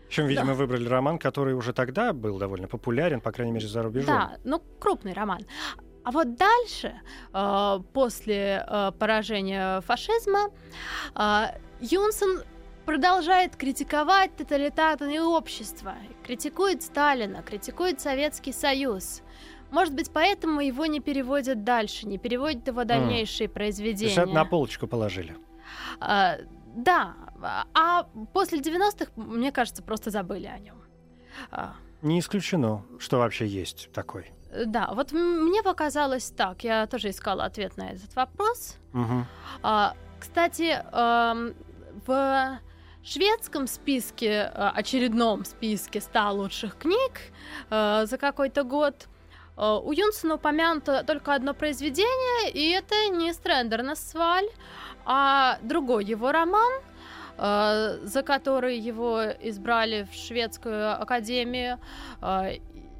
[0.08, 4.08] Причем, видимо, выбрали роман, который уже тогда был довольно популярен, по крайней мере, за рубежом.
[4.08, 5.42] Да, ну крупный роман.
[6.04, 6.94] А вот дальше,
[7.34, 10.50] э, после э, поражения фашизма,
[11.16, 11.46] э,
[11.82, 12.44] Юнсон
[12.86, 19.22] продолжает критиковать тоталитарные общества, критикует Сталина, критикует Советский Союз.
[19.74, 24.06] Может быть, поэтому его не переводят дальше, не переводят его дальнейшие То произведения.
[24.06, 25.36] есть это на полочку положили.
[26.00, 26.38] А,
[26.76, 27.16] да,
[27.74, 30.76] а после 90-х, мне кажется, просто забыли о нем.
[31.50, 34.32] А, Не исключено, что вообще есть такой.
[34.68, 36.64] Да, вот мне показалось так.
[36.64, 38.78] Я тоже искала ответ на этот вопрос.
[38.92, 39.26] Мгм.
[39.64, 40.84] А, кстати,
[42.06, 42.60] в
[43.04, 47.22] шведском списке, а, очередном списке 100 лучших книг
[47.72, 49.08] а, за какой-то год
[49.56, 54.48] у Юнсона упомянуто только одно произведение, и это не Стрендернес Сваль,
[55.06, 56.72] а другой его роман,
[57.38, 61.80] а, за который его избрали в шведскую академию,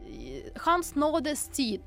[0.06, 1.82] и- Ханс Ноде Стит.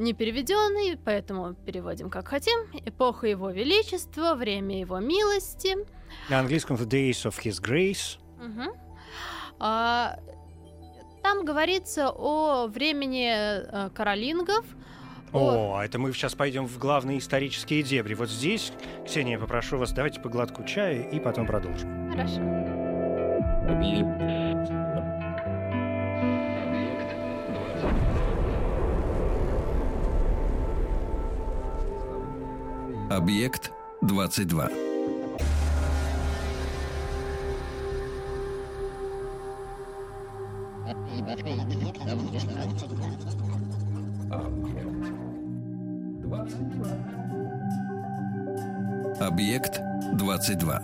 [0.00, 2.58] Не переведенный, поэтому переводим как хотим.
[2.86, 5.76] Эпоха его величества, время его милости.
[6.30, 8.18] На английском The Days of His Grace.
[8.42, 8.72] Мгм.
[9.58, 10.18] А,
[11.26, 14.64] Там говорится о времени э, каролингов.
[15.32, 18.14] о- О, это мы сейчас пойдем в главные исторические дебри.
[18.14, 18.72] Вот здесь,
[19.04, 22.12] Ксения, я попрошу вас, давайте по глотку чая и потом продолжим.
[22.12, 22.40] Хорошо.
[33.10, 34.95] Объект 22.
[49.18, 49.80] Объект
[50.12, 50.82] 22.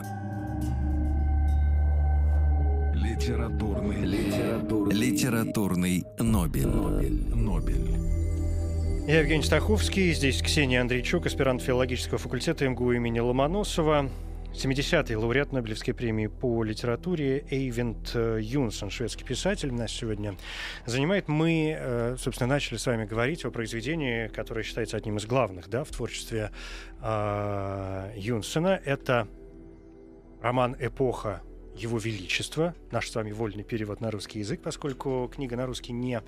[2.94, 4.04] Литературный.
[4.04, 4.94] Литературный.
[4.94, 6.66] Литературный Нобель.
[6.66, 7.34] Нобель.
[7.36, 8.02] Нобель.
[9.06, 14.10] Я Евгений Стаховский, здесь Ксения Андрейчук, аспирант филологического факультета МГУ имени Ломоносова.
[14.52, 20.36] 70-й лауреат Нобелевской премии по литературе Эйвент э, Юнсон, шведский писатель, нас сегодня
[20.84, 21.26] занимает.
[21.26, 25.84] Мы, э, собственно, начали с вами говорить о произведении, которое считается одним из главных да,
[25.84, 26.50] в творчестве
[27.00, 28.78] э, Юнсона.
[28.84, 29.26] Это
[30.42, 31.40] роман «Эпоха
[31.74, 36.20] его Величества, наш с вами вольный перевод на русский язык, поскольку книга на русский не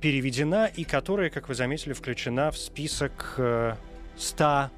[0.00, 3.38] переведена, и которая, как вы заметили, включена в список
[4.16, 4.70] 100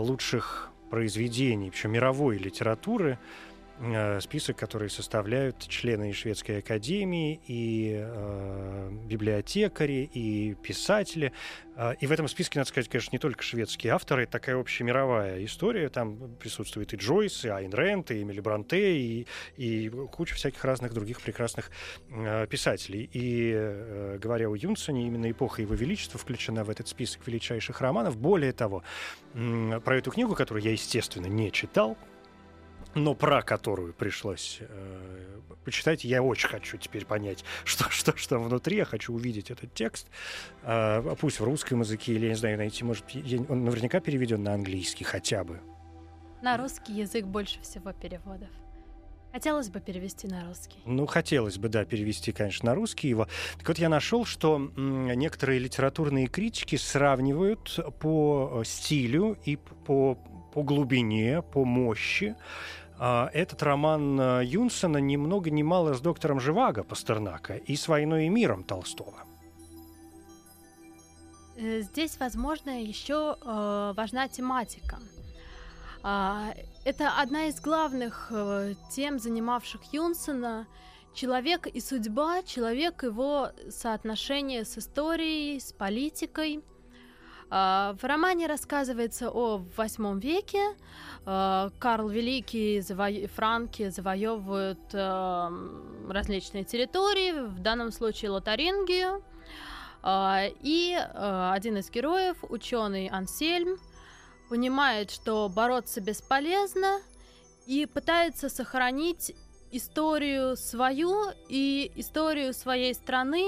[0.00, 3.18] лучших произведений, причем мировой литературы,
[4.20, 11.32] список, который составляют члены шведской академии, и э, библиотекари, и писатели.
[11.76, 15.88] Э, и в этом списке, надо сказать, конечно, не только шведские авторы, такая общемировая история.
[15.88, 20.92] Там присутствует и Джойс, и Айн Рэнд, и Эмили Бранте, и, и куча всяких разных
[20.92, 21.70] других прекрасных
[22.10, 23.08] э, писателей.
[23.12, 28.18] И э, говоря о Юнсоне, именно эпоха его величества включена в этот список величайших романов.
[28.18, 28.82] Более того,
[29.32, 31.96] э, про эту книгу, которую я, естественно, не читал,
[32.94, 38.78] но про которую пришлось э, почитать, я очень хочу теперь понять, что, что, что внутри.
[38.78, 40.08] Я хочу увидеть этот текст.
[40.62, 44.42] Э, пусть в русском языке, или, я не знаю, найти, может, я, он наверняка переведен
[44.42, 45.60] на английский хотя бы.
[46.42, 48.48] На русский язык больше всего переводов.
[49.32, 50.78] Хотелось бы перевести на русский.
[50.84, 53.28] Ну, хотелось бы, да, перевести, конечно, на русский его.
[53.58, 60.16] Так вот, я нашел, что некоторые литературные критики сравнивают по э, стилю и по,
[60.52, 66.38] по глубине, по мощи а, этот роман э, Юнсона ни много ни мало с доктором
[66.38, 69.24] Живаго Пастернака и с «Войной и миром» Толстого.
[71.56, 74.98] Э, здесь, возможно, еще э, важна тематика.
[76.02, 76.52] Э,
[76.84, 78.32] это одна из главных
[78.90, 80.66] тем, занимавших Юнсона.
[81.14, 86.62] Человек и судьба, человек его соотношение с историей, с политикой.
[87.50, 90.74] Э, в романе рассказывается о восьмом веке,
[91.26, 93.08] Э, Карл Великий, заво...
[93.34, 95.50] франки завоевывают э,
[96.08, 99.22] различные территории, в данном случае Лотарингию.
[100.02, 103.78] И один из героев, ученый Ансельм,
[104.48, 107.02] понимает, что бороться бесполезно
[107.66, 109.36] и пытается сохранить
[109.72, 113.44] историю свою и историю своей страны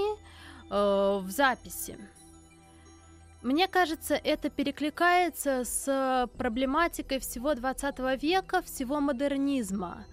[0.69, 1.99] в записи.
[3.43, 10.07] Мне кажется, это перекликается с проблематикой всего 20 века, всего модернизма.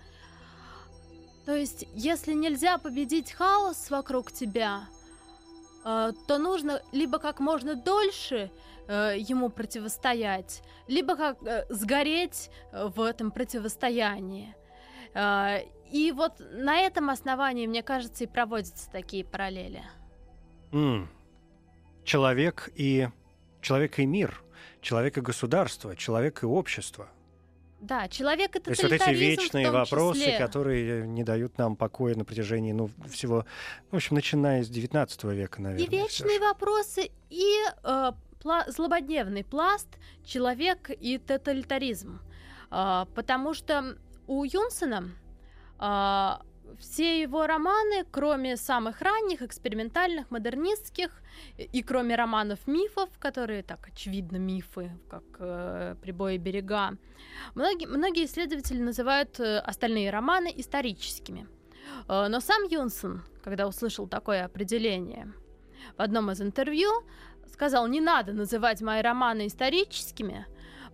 [1.46, 4.88] То есть, если нельзя победить хаос вокруг тебя,
[5.86, 8.52] э, то нужно либо как можно дольше
[8.88, 14.56] э, ему противостоять, либо как э, сгореть в этом противостоянии.
[15.92, 19.82] И вот на этом основании, мне кажется, и проводятся такие параллели.
[20.72, 21.08] Mm.
[22.04, 23.10] Человек и
[23.62, 24.44] человек и мир,
[24.82, 27.10] человек и государство, человек и общество.
[27.82, 30.38] Да, человек это То есть вот эти вечные вопросы, числе.
[30.38, 33.46] которые не дают нам покоя на протяжении, ну, всего,
[33.92, 35.86] в общем, начиная с 19 века, наверное.
[35.86, 38.12] И вечные вопросы, и э,
[38.44, 39.88] пла- злободневный пласт
[40.26, 42.20] человек и тоталитаризм.
[42.70, 45.12] Э, потому что у Юнсена
[45.80, 51.22] э, все его романы, кроме самых ранних, экспериментальных, модернистских,
[51.58, 56.98] и кроме романов мифов, которые так очевидно мифы, как э, «Прибои берега»,
[57.56, 61.48] многие, многие исследователи называют э, остальные романы историческими.
[62.08, 65.32] Э, но сам Юнсон, когда услышал такое определение,
[65.98, 66.90] в одном из интервью
[67.60, 70.46] сказал, не надо называть мои романы историческими,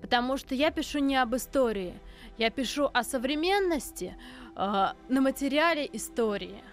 [0.01, 1.93] потому что я пишу не об истории,
[2.37, 4.15] я пишу о современности,
[4.55, 6.63] э, на материале истории.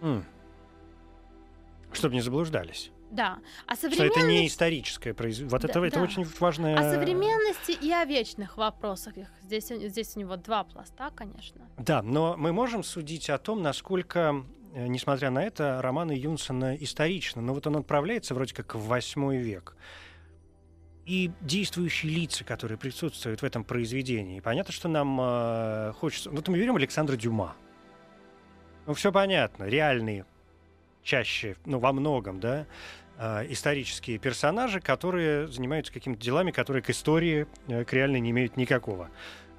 [0.00, 0.22] Mm.
[1.92, 2.92] Чтобы не заблуждались.
[3.10, 3.38] Да.
[3.66, 4.12] А современность...
[4.12, 5.50] Что это не историческое произведение.
[5.50, 5.86] Вот да, это, да.
[5.86, 6.76] это очень важное...
[6.76, 9.14] О современности и о вечных вопросах.
[9.42, 11.66] Здесь, здесь у него два пласта, конечно.
[11.78, 14.44] Да, но мы можем судить о том, насколько,
[14.74, 17.40] э, несмотря на это, романы Юнсона историчны.
[17.40, 19.76] Но вот он отправляется вроде как в восьмой век
[21.08, 24.40] и действующие лица, которые присутствуют в этом произведении.
[24.40, 26.28] Понятно, что нам э, хочется...
[26.28, 27.56] Вот мы берем Александра Дюма.
[28.86, 30.26] Ну, все понятно, реальные,
[31.02, 32.66] чаще, ну, во многом, да,
[33.16, 38.58] э, исторические персонажи, которые занимаются какими-то делами, которые к истории, э, к реальной не имеют
[38.58, 39.10] никакого,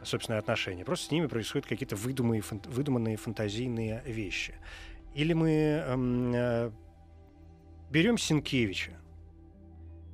[0.04, 0.86] собственно, отношения.
[0.86, 4.54] Просто с ними происходят какие-то выдуманные, фан- выдуманные фантазийные вещи.
[5.16, 6.72] Или мы эм, э,
[7.90, 8.99] берем Синкевича,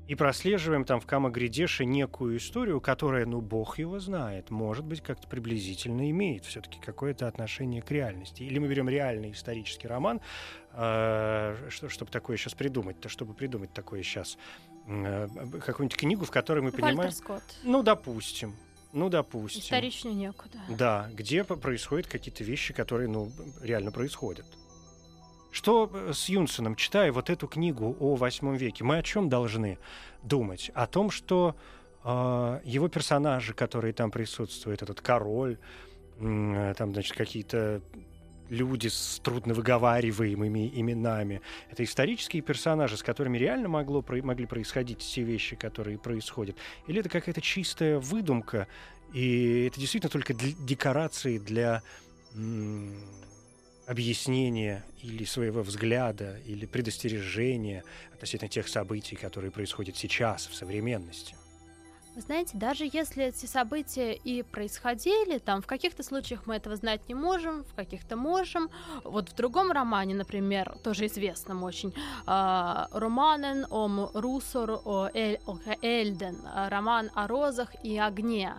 [0.07, 5.27] и прослеживаем там в Камагридеше некую историю, которая, ну, бог его знает, может быть, как-то
[5.27, 8.43] приблизительно имеет все-таки какое-то отношение к реальности.
[8.43, 10.21] Или мы берем реальный исторический роман,
[10.73, 14.37] э, что, чтобы такое сейчас придумать-то, чтобы придумать такое сейчас,
[14.87, 15.27] э,
[15.65, 17.11] какую-нибудь книгу, в которой мы Вальтер понимаем...
[17.11, 17.43] Скотт.
[17.63, 18.55] Ну, допустим.
[18.93, 19.61] Ну, допустим.
[19.61, 20.57] Историчнее некуда.
[20.69, 23.29] Да, где происходят какие-то вещи, которые, ну,
[23.61, 24.45] реально происходят.
[25.55, 29.77] Что э, с Юнсеном, читая вот эту книгу о восьмом веке, мы о чем должны
[30.21, 30.69] думать?
[30.73, 31.55] О том, что
[32.03, 35.57] э, его персонажи, которые там присутствуют, этот король,
[36.19, 37.81] э, там, значит, какие-то
[38.49, 41.41] люди с трудновыговариваемыми именами.
[41.71, 46.57] Это исторические персонажи, с которыми реально могло, могли происходить те вещи, которые происходят.
[46.87, 48.67] Или это какая-то чистая выдумка,
[49.13, 51.81] и это действительно только декорации для
[53.87, 61.35] объяснения или своего взгляда, или предостережения относительно тех событий, которые происходят сейчас, в современности.
[62.15, 67.01] Вы знаете, даже если эти события и происходили, там в каких-то случаях мы этого знать
[67.09, 68.69] не можем, в каких-то можем.
[69.03, 71.93] Вот в другом романе, например, тоже известном очень,
[72.25, 78.53] а, «Романен ом русор о, эль, о Эльден», а, роман о розах и огне.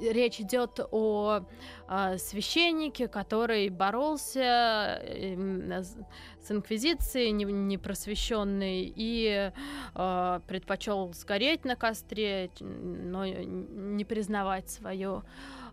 [0.00, 1.40] А, Речь идет о
[1.86, 9.52] а, священнике, который боролся эм, с инквизицией не- непросвещенной и
[9.94, 15.24] э, предпочел сгореть на костре, но не признавать свою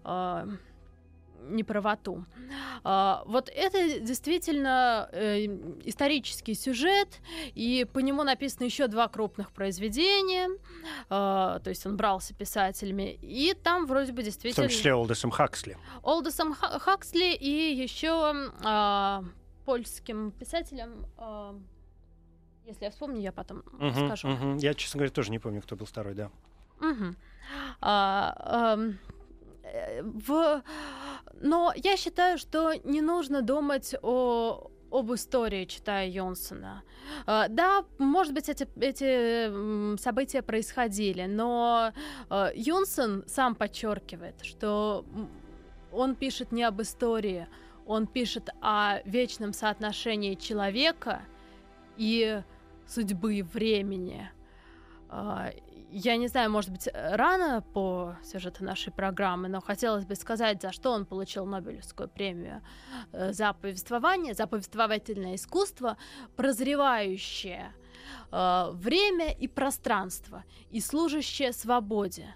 [0.03, 0.47] э,
[1.49, 2.25] неправоту.
[2.83, 5.45] А, вот это действительно э,
[5.85, 7.19] исторический сюжет,
[7.53, 10.49] и по нему написано еще два крупных произведения,
[11.09, 14.67] а, то есть он брался писателями, и там вроде бы В действительно...
[14.67, 15.77] том числе Олдесом Хаксли.
[16.03, 19.23] Олдосом Ха- Хаксли и еще а,
[19.65, 21.05] польским писателем.
[21.17, 21.55] а,
[22.65, 24.27] если я вспомню, я потом Мгм, скажу.
[24.27, 24.57] мгм.
[24.57, 26.31] Я, честно говоря, тоже не помню, кто был второй, да.
[26.79, 27.15] Мгм.
[27.79, 28.93] А, э,
[30.01, 30.61] в...
[31.41, 36.83] Но я считаю, что не нужно думать о об истории, читая Йонсона.
[37.25, 41.91] А, Да, может быть, эти, эти события происходили, но
[42.29, 45.05] э, Юнсон сам подчеркивает, что
[45.91, 47.47] он пишет не об истории,
[47.85, 51.21] он пишет о вечном соотношении человека
[51.97, 52.41] и
[52.87, 54.29] судьбы времени.
[55.09, 55.51] А,
[55.91, 60.71] Я не знаю, может быть, рано по сюжету нашей программы, но хотелось бы сказать, за
[60.71, 62.61] что он получил Нобелевскую премию.
[63.11, 65.95] Э, За повествование, за повествовательное искусство,
[66.35, 67.71] прозревающее
[68.31, 72.35] э, время и пространство и служащее свободе.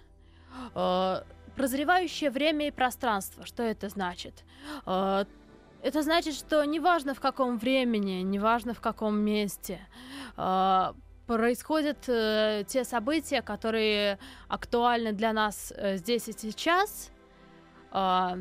[0.74, 1.22] Э,
[1.56, 3.44] Прозревающее время и пространство.
[3.44, 4.44] Что это значит?
[4.86, 9.80] Это значит, что неважно в каком времени, неважно в каком месте,
[11.30, 17.12] происходят э, те события, которые актуальны для нас э, здесь и сейчас,
[17.92, 18.36] а,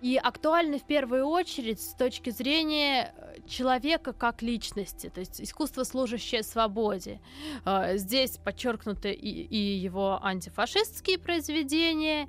[0.00, 5.82] и актуальны в первую очередь с точки зрения э, человека как личности, то есть искусство,
[5.82, 7.20] служащее свободе.
[7.64, 12.28] А, Здесь подчеркнуты и, и его антифашистские произведения,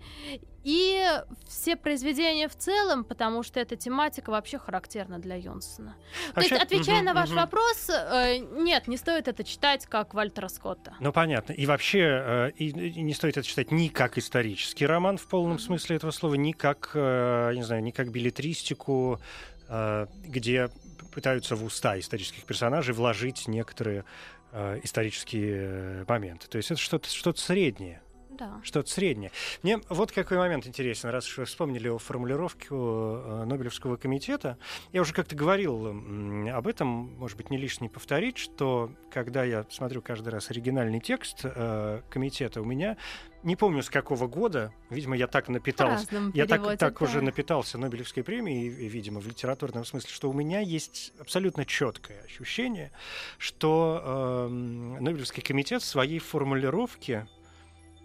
[0.63, 1.05] и
[1.47, 5.95] все произведения в целом, потому что эта тематика вообще характерна для Йонсона.
[6.33, 7.39] То есть, Вообще- отвечая мгм, на ваш мгм.
[7.39, 10.95] вопрос, э, нет, не стоит это читать как Вальтера Скотта.
[10.99, 11.53] Ну, понятно.
[11.53, 15.59] И вообще э, и, и не стоит это читать ни как исторический роман в полном
[15.59, 19.19] смысле этого слова, ни как, э, не знаю, ни как билетристику,
[19.67, 20.69] э, где
[21.13, 24.05] пытаются в уста исторических персонажей вложить некоторые
[24.51, 26.47] э, исторические моменты.
[26.47, 28.01] То есть это что-то что среднее.
[28.37, 28.59] Да.
[28.63, 29.31] Что-то среднее.
[29.61, 34.57] Мне вот какой момент интересен, раз уж вы вспомнили о формулировке э, Нобелевского комитета.
[34.91, 40.01] Я уже как-то говорил об этом, может быть, не лишний повторить, что когда я смотрю
[40.01, 42.97] каждый раз оригинальный текст э, комитета, у меня,
[43.43, 47.05] не помню с какого года, видимо, я так напитался, я так, так да.
[47.05, 52.91] уже напитался Нобелевской премией, видимо, в литературном смысле, что у меня есть абсолютно четкое ощущение,
[53.37, 57.27] что эм, Нобелевский комитет в своей формулировке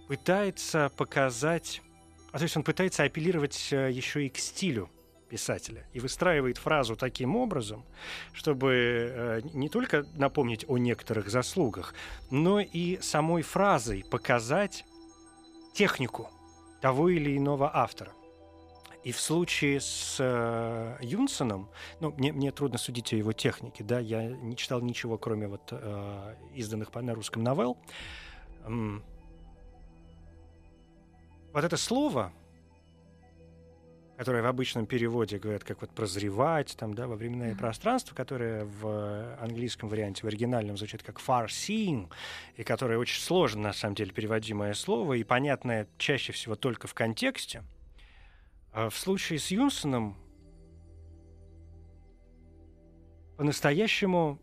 [0.09, 1.83] пытается показать,
[2.33, 4.91] а то есть он пытается апеллировать э, еще и к стилю
[5.29, 7.85] писателя и выстраивает фразу таким образом,
[8.33, 11.95] чтобы э, не только напомнить о некоторых заслугах,
[12.31, 14.85] но и самой фразой показать
[15.75, 16.31] технику
[16.81, 18.13] того или иного автора.
[19.05, 21.69] И в случае с э, Юнсоном,
[22.01, 25.69] ну, мне, мне трудно судить о его технике, да, я не читал ничего, кроме вот
[25.71, 27.79] э, изданных на русском новелл.
[31.53, 32.33] Вот это слово
[34.19, 37.59] которое в обычном переводе говорят как вот прозревать, там, да, во временное Мгм.
[37.59, 42.11] пространство, которое в английском варианте, в оригинальном звучит как far seeing,
[42.57, 46.95] и которое очень сложно, на самом деле, переводимое слово, и понятное чаще всего только в
[46.95, 47.63] контексте.
[48.73, 50.17] А в случае с Юнсоном
[53.37, 54.41] по-настоящему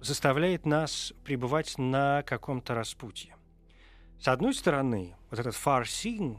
[0.00, 3.36] заставляет нас пребывать на каком-то распутье.
[4.18, 5.54] С одной стороны, вот этот
[5.88, 6.38] seeing,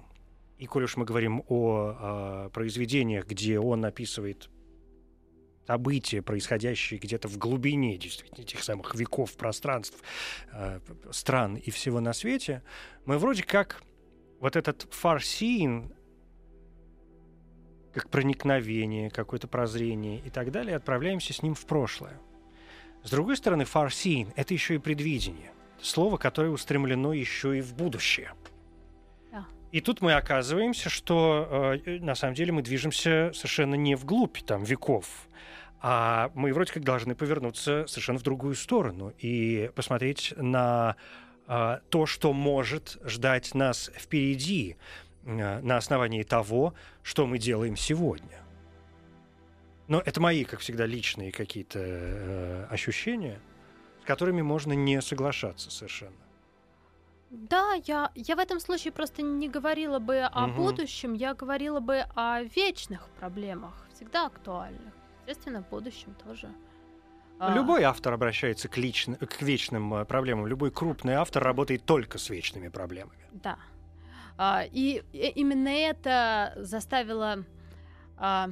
[0.57, 4.49] и коль уж мы говорим о а, произведениях, где он описывает
[5.67, 10.01] события, происходящие где-то в глубине действительно этих самых веков, пространств,
[10.79, 12.63] п- стран и всего на свете,
[13.05, 13.83] мы вроде как
[14.39, 14.87] вот этот
[15.19, 15.93] seeing
[17.93, 22.19] как проникновение, какое-то прозрение и так далее, отправляемся с ним в прошлое.
[23.03, 25.51] С другой стороны, seeing— это еще и предвидение.
[25.81, 28.33] Слово, которое устремлено еще и в будущее.
[29.75, 34.63] И тут мы оказываемся, что э, на самом деле мы движемся совершенно не вглубь там,
[34.63, 35.27] веков,
[35.81, 40.95] а мы вроде как должны повернуться совершенно в другую сторону и посмотреть на
[41.49, 44.77] э, то, что может ждать нас впереди
[45.25, 46.73] э, на основании того,
[47.03, 48.39] что мы делаем сегодня.
[49.89, 53.41] Но это мои, как всегда, личные какие-то э, ощущения,
[54.03, 56.24] с которыми можно не соглашаться совершенно.
[57.29, 60.55] Да, я, я в этом случае просто не говорила бы о Мгм.
[60.55, 64.93] будущем, я говорила бы о вечных проблемах, всегда актуальных.
[65.27, 66.49] Естественно, в будущем тоже.
[67.39, 70.47] А, Любой автор обращается к, личн- к вечным э, проблемам.
[70.47, 73.27] Любой крупный автор работает только с вечными проблемами.
[73.31, 73.57] Да.
[74.37, 77.43] А, и именно это заставило...
[78.17, 78.49] а,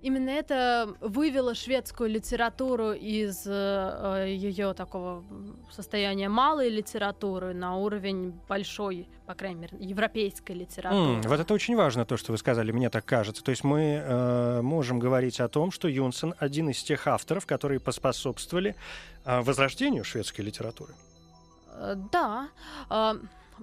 [0.00, 5.24] Именно это вывело шведскую литературу из ее такого
[5.72, 11.16] состояния малой литературы на уровень большой, по крайней мере, европейской литературы.
[11.16, 13.42] М, вот это очень важно, то, что вы сказали, мне так кажется.
[13.42, 17.80] То есть мы э, можем говорить о том, что Юнсен один из тех авторов, которые
[17.80, 18.76] поспособствовали
[19.24, 20.94] э, возрождению шведской литературы.
[21.72, 22.48] Э, Да.
[22.88, 23.16] А,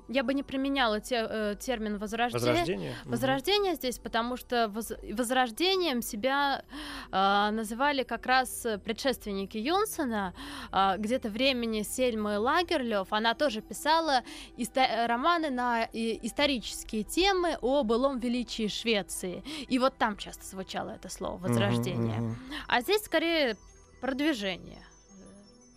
[0.07, 2.51] Я бы не применяла те- э, термин возрождение.
[2.51, 2.95] Возрождение?
[3.05, 6.63] Возрождение здесь, потому что воз- возрождением себя
[7.11, 10.33] а, называли как раз э, предшественники Юнсена.
[10.71, 13.07] А, где-то времени Сельмы Лагерлёв.
[13.11, 14.21] Она тоже писала
[14.57, 19.43] иста- романы на и- исторические темы о былом величии Швеции.
[19.67, 22.19] И вот там часто звучало это слово возрождение.
[22.19, 22.35] мгм.
[22.67, 23.55] А здесь скорее
[24.01, 24.94] продвижение э,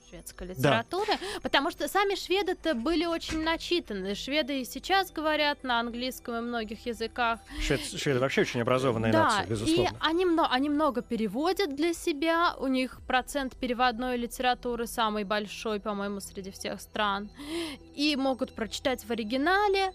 [0.09, 4.15] шведской литературы, потому что сами шведы-то были очень начитаны.
[4.15, 7.41] Шведы и сейчас говорят на английском и многих языках.
[7.61, 9.99] Швед- шведы вообще очень образованная да, нация, и безусловно.
[10.01, 12.55] они, мно- они много переводят для себя.
[12.59, 17.31] У них процент переводной литературы самый большой, по-моему, среди всех стран.
[17.95, 19.93] И могут прочитать в оригинале.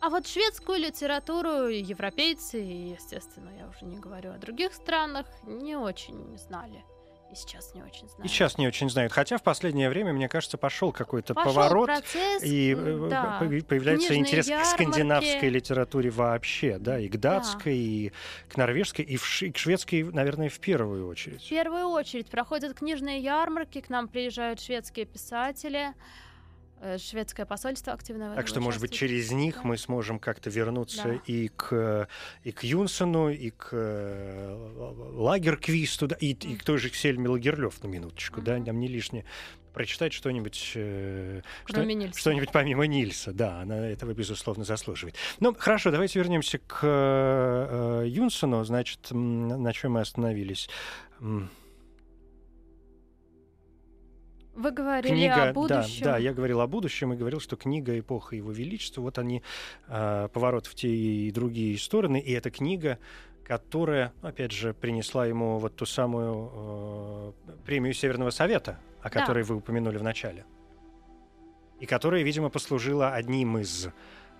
[0.00, 5.76] А вот шведскую литературу европейцы, и, естественно, я уже не говорю о других странах, не
[5.76, 6.82] очень знали.
[7.30, 8.24] И сейчас не очень знают.
[8.24, 9.12] И сейчас не очень знают.
[9.12, 11.86] Хотя в последнее время, мне кажется, пошел какой-то Пошёл поворот.
[11.86, 13.36] процесс, И м, э, да.
[13.38, 14.70] по- появляется Книжные интерес к ярмарки.
[14.72, 18.12] скандинавской литературе вообще, да, и к датской, и
[18.48, 21.48] к норвежской, и, в ш- и к шведской, наверное, в первую В очередь.
[21.48, 25.92] первую очередь проходят книжные ярмарки, к нам приезжают шведские писатели, э,
[26.98, 29.60] шведское посольство активно Так что, может быть, через них Да.
[29.64, 31.14] мы сможем как-то вернуться Да.
[31.26, 32.08] и к
[32.44, 34.56] и к Юнсену, и к э,
[35.14, 38.64] Лагерквисту, да, и, и к той же Сельме Лагерлёв на минуточку, да, Мгм.
[38.66, 39.24] нам не лишнее
[39.72, 42.18] прочитать что-нибудь, э, что- Нильса.
[42.18, 45.14] что-нибудь помимо Нильса, да, она этого безусловно заслуживает.
[45.38, 50.68] Ну хорошо, давайте вернемся к э, Юнсену, значит, на чем мы остановились?
[54.60, 56.04] Вы говорили Книга, о да, будущем.
[56.04, 59.42] да, я говорил о будущем и говорил, что книга «Эпоха Его Величества», вот они,
[59.88, 62.98] э, поворот в те и другие стороны, и эта книга,
[63.44, 67.32] которая, опять же, принесла ему вот ту самую э,
[67.64, 69.20] премию Северного Совета, о Да.
[69.20, 70.44] которой вы упомянули в начале,
[71.80, 73.88] и которая, видимо, послужила одним из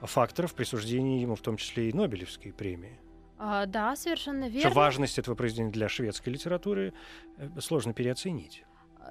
[0.03, 2.99] факторов присуждения ему в том числе и Нобелевской премии.
[3.39, 4.75] А, да, совершенно Что верно.
[4.75, 6.93] важность этого произведения для шведской литературы
[7.39, 8.65] э, сложно переоценить.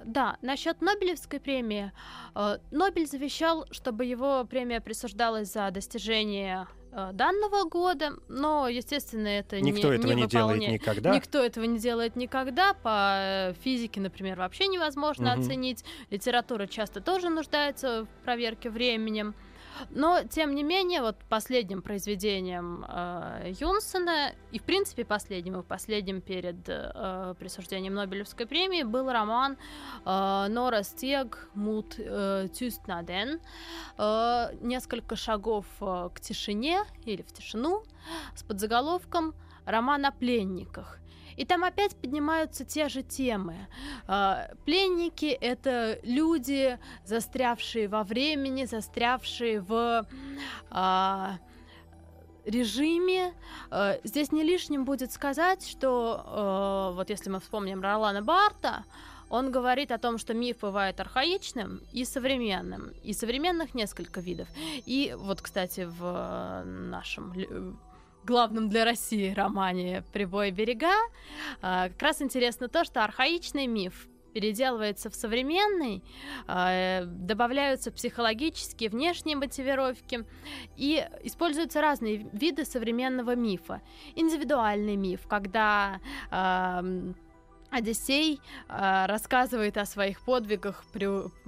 [0.04, 1.92] Да, насчет Нобелевской премии.
[2.34, 9.60] э, Нобель завещал, чтобы его премия присуждалась за достижение э, данного года, но, естественно, это
[9.60, 11.14] Никто не, этого не, делает выполня- никогда.
[11.14, 12.74] Никто этого не делает никогда.
[12.74, 13.14] По
[13.50, 15.40] э, физике, например, вообще невозможно Мгм.
[15.40, 15.84] оценить.
[16.10, 19.34] Литература часто тоже нуждается в проверке временем.
[19.90, 26.20] Но, тем не менее, вот последним произведением э, Юнсона, и, в принципе, последним, и последним
[26.20, 29.56] перед э, присуждением Нобелевской премии был роман
[30.04, 33.40] э, «Нора Стег Мут э, Тюстнаден»,
[33.98, 37.82] э, «Несколько шагов э, к тишине» или «В тишину»
[38.34, 40.99] с подзаголовком «Роман о пленниках».
[41.40, 43.56] И там опять поднимаются те же темы.
[44.06, 50.06] А, пленники— это люди, застрявшие во времени, застрявшие в
[50.68, 51.38] а,
[52.44, 53.32] режиме.
[53.70, 58.84] А, здесь не лишним будет сказать, что вот если мы вспомним Ролана Барта,
[59.30, 62.92] он говорит о том, что миф бывает архаичным и современным.
[63.02, 64.48] И современных несколько видов.
[64.84, 67.80] И вот, кстати, в нашем
[68.24, 70.94] главном для России романе «Прибой берега»,
[71.62, 76.02] а, как раз интересно то, что архаичный миф переделывается в современный,
[76.46, 80.24] а, добавляются психологические, внешние мотивировки,
[80.76, 83.82] и используются разные виды современного мифа.
[84.14, 86.00] Индивидуальный миф, когда
[87.70, 91.06] Одиссей э, рассказывает о своих подвигах, при,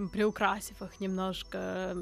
[0.09, 1.97] приукрасив их немножко,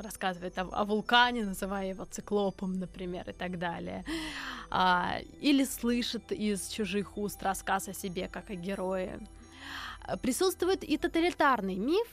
[0.00, 4.04] рассказывает о, о вулкане, называя его циклопом, например, и так далее.
[4.70, 9.18] А, или слышит из чужих уст рассказ о себе как о герое.
[10.22, 12.06] Присутствует и тоталитарный миф,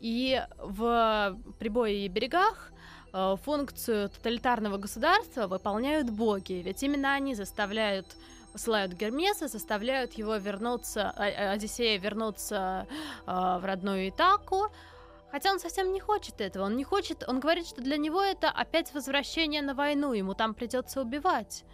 [0.00, 2.72] и в «Прибое и берегах»
[3.12, 8.06] э, функцию тоталитарного государства выполняют боги, ведь именно они заставляют
[8.52, 12.86] посылают Гермеса, заставляют его вернуться, Одиссея вернуться
[13.26, 14.68] э, в родную Итаку.
[15.30, 16.64] Хотя он совсем не хочет этого.
[16.64, 17.24] Он не хочет.
[17.28, 20.12] Он говорит, что для него это опять возвращение на войну.
[20.12, 21.64] Ему там придется убивать.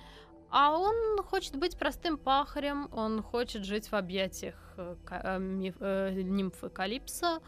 [0.50, 6.68] А он хочет быть простым пахарем, он хочет жить в объятиях э, э, э, нимфы
[6.68, 7.40] Калипсо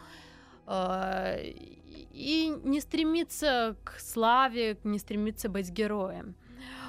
[2.12, 6.34] и не стремится к славе, не стремится быть героем.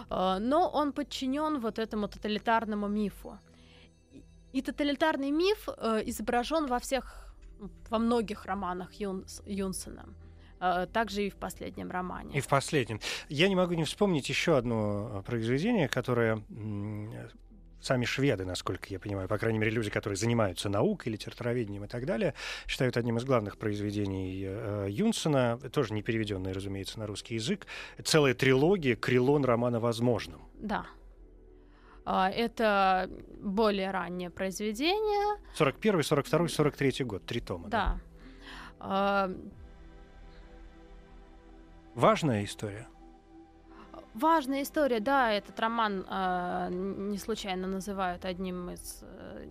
[0.09, 3.39] А, но он подчинен вот этому тоталитарному мифу.
[4.53, 7.35] И тоталитарный миф э, изображен во всех,
[7.89, 10.05] во многих романах Юнс, Юнсена
[10.59, 12.37] э, также и в последнем романе.
[12.37, 12.99] И в последнем.
[13.29, 16.41] Я не могу не вспомнить еще одно э, произведение, которое
[17.81, 22.05] сами шведы, насколько я понимаю, по крайней мере, люди, которые занимаются наукой, литературоведением и так
[22.05, 22.33] далее,
[22.67, 27.67] считают одним из главных произведений э, Юнсона, тоже не переведенное, разумеется, на русский язык,
[28.03, 30.41] целая трилогия «Крилон романа возможным».
[30.55, 30.85] Да.
[32.05, 33.09] А, это
[33.39, 35.37] более раннее произведение.
[35.55, 37.67] 41, 42, 43 год, три тома.
[37.69, 37.85] Да.
[37.85, 37.99] да.
[38.79, 39.31] А...
[41.95, 42.87] Важная история.
[44.13, 49.49] Важная история, да, этот роман э, не случайно называют одним из э,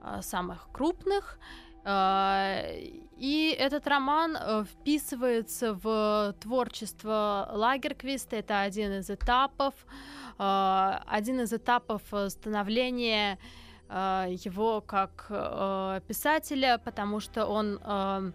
[0.00, 1.38] а, самых крупных.
[1.84, 2.78] Э,
[3.16, 8.36] и этот роман э, вписывается в творчество Лагерквиста.
[8.36, 9.74] Это один из этапов,
[10.38, 13.38] э, один из этапов становления
[13.88, 18.32] э, его как э, писателя, потому что он э,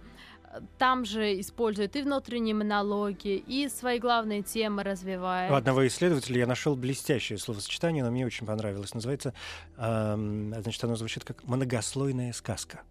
[0.77, 5.51] там же использует и внутренние монологи, и свои главные темы развивает.
[5.51, 8.93] У одного исследователя я нашел блестящее словосочетание, но мне очень понравилось.
[8.93, 9.33] Называется,
[9.77, 10.15] э,
[10.61, 12.81] значит, оно звучит как «многослойная сказка».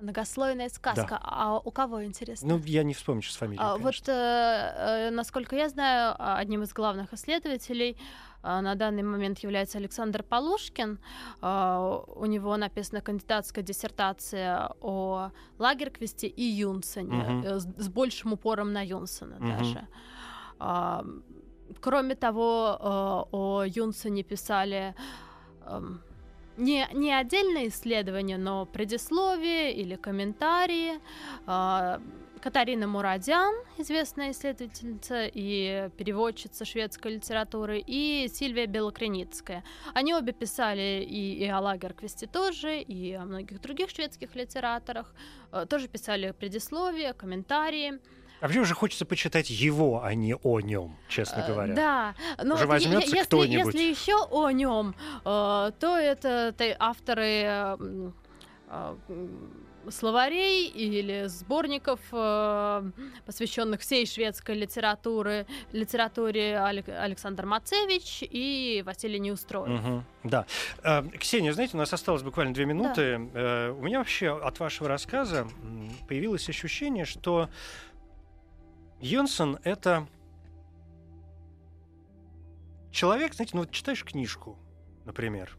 [0.00, 1.06] Многослойная сказка.
[1.08, 1.20] Да.
[1.22, 2.46] А у кого интересно?
[2.48, 3.64] Ну, я не вспомню сейчас фамилию.
[3.64, 7.96] А, вот, э, э, насколько я знаю, одним из главных исследователей
[8.46, 10.98] на данный момент является Александр Полушкин.
[11.42, 17.60] Э, у него написана кандидатская диссертация о Лагерквисте и Юнсене, угу.
[17.60, 19.46] с, большим упором на Юнсена угу.
[19.46, 19.86] даже.
[20.60, 21.02] Э,
[21.80, 24.94] кроме того, э, о Юнсене писали...
[25.62, 25.80] Э,
[26.58, 30.98] не, не отдельное исследование, но предисловие или комментарии.
[32.46, 39.64] Катарина Мурадян, известная исследовательница и переводчица шведской литературы, и Сильвия Белокреницкая.
[39.94, 45.12] Они обе писали и, и о Лагерквисте тоже, и о многих других шведских литераторах.
[45.50, 47.94] А, тоже писали предисловия, комментарии.
[48.38, 51.74] А вообще уже хочется почитать его, а не о нем, честно э, говоря.
[51.74, 53.74] Да, но уже возьмется если, кто-нибудь.
[53.74, 54.94] Если еще о нем,
[55.24, 57.76] э, то это авторы э,
[59.90, 62.00] словарей или сборников,
[63.24, 69.80] посвященных всей шведской литературе, литературе Александр Мацевич и Василий Неустроев.
[69.80, 70.46] Угу, да.
[71.18, 73.18] Ксения, знаете, у нас осталось буквально две минуты.
[73.32, 73.72] Да.
[73.72, 75.46] У меня вообще от вашего рассказа
[76.08, 77.48] появилось ощущение, что
[79.00, 80.06] Йонсон— это
[82.90, 84.58] человек, знаете, ну вот читаешь книжку,
[85.04, 85.56] например,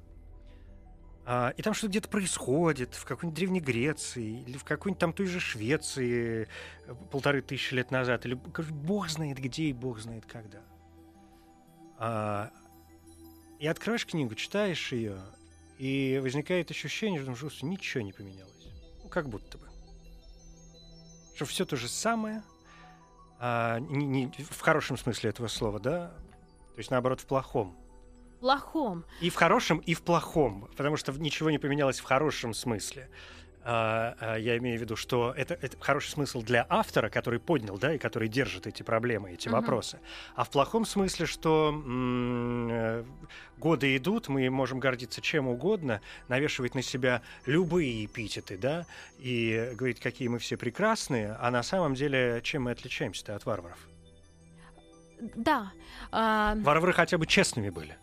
[1.30, 5.26] А, и там что-то где-то происходит, в какой-нибудь Древней Греции, или в какой-нибудь там той
[5.26, 6.48] же Швеции
[6.86, 10.62] э, полторы тысячи лет назад, или бог знает где и бог знает когда.
[12.00, 12.50] А,
[13.60, 15.20] и открываешь книгу, читаешь ее,
[15.78, 18.70] и возникает ощущение, что что ничего не поменялось.
[19.04, 19.68] Ну, как будто бы.
[21.36, 22.42] Что все то же самое,
[23.38, 26.08] а, не, не, в хорошем смысле этого слова, да?
[26.72, 27.76] То есть, наоборот, в плохом
[28.40, 29.06] плохом.
[29.22, 33.10] И в хорошем, и в плохом, потому что ничего не поменялось в хорошем смысле.
[33.70, 37.78] А, а, я имею в виду, что это, это хороший смысл для автора, который поднял,
[37.78, 39.52] да, и который держит эти проблемы, эти uh-huh.
[39.52, 40.00] вопросы.
[40.36, 43.04] А в плохом смысле, что м- э,
[43.58, 48.86] годы идут, мы можем гордиться чем угодно, навешивать на себя любые эпитеты, да,
[49.20, 53.80] и говорить, какие мы все прекрасные, а на самом деле чем мы отличаемся-то от варваров?
[55.36, 55.74] Да.
[56.14, 56.56] А...
[56.56, 57.98] Варвары хотя бы честными были.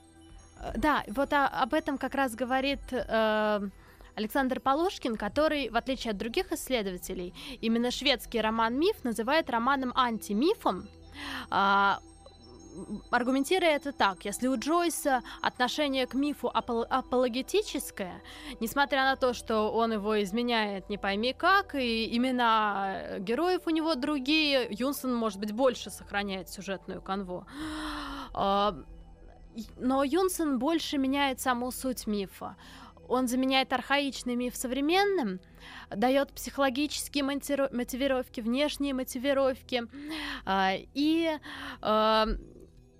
[0.76, 3.68] Да, вот о, об этом как раз говорит э,
[4.14, 10.88] Александр Полушкин, который, в отличие от других исследователей, именно шведский роман «Миф» называет романом антимифом.
[11.50, 11.94] Э,
[13.10, 18.22] аргументируя это так, если у Джойса отношение к мифу апол- апологетическое,
[18.60, 23.94] несмотря на то, что он его изменяет не пойми как, и имена героев у него
[23.94, 27.46] другие, Юнсон, может быть, больше сохраняет сюжетную канву.
[29.76, 32.56] Но Юнсен больше меняет саму суть мифа.
[33.08, 35.40] Он заменяет архаичный миф современным,
[35.90, 39.82] дает психологические мотивировки, внешние мотивировки
[40.46, 41.38] э, и
[41.82, 42.26] э,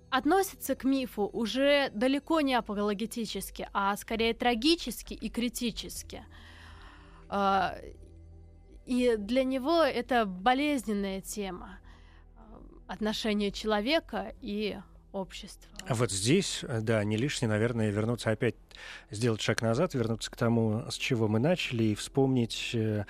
[0.09, 6.23] относится к мифу уже далеко не апологетически, а скорее трагически и критически.
[7.29, 7.71] Э,
[8.85, 11.79] и для него это болезненная тема
[12.87, 14.77] отношения человека и
[15.15, 15.71] общества.
[15.87, 18.55] А вот здесь, э, да, не лишне, наверное, вернуться опять,
[19.09, 23.05] сделать шаг назад, вернуться к тому, с чего мы начали, и вспомнить э,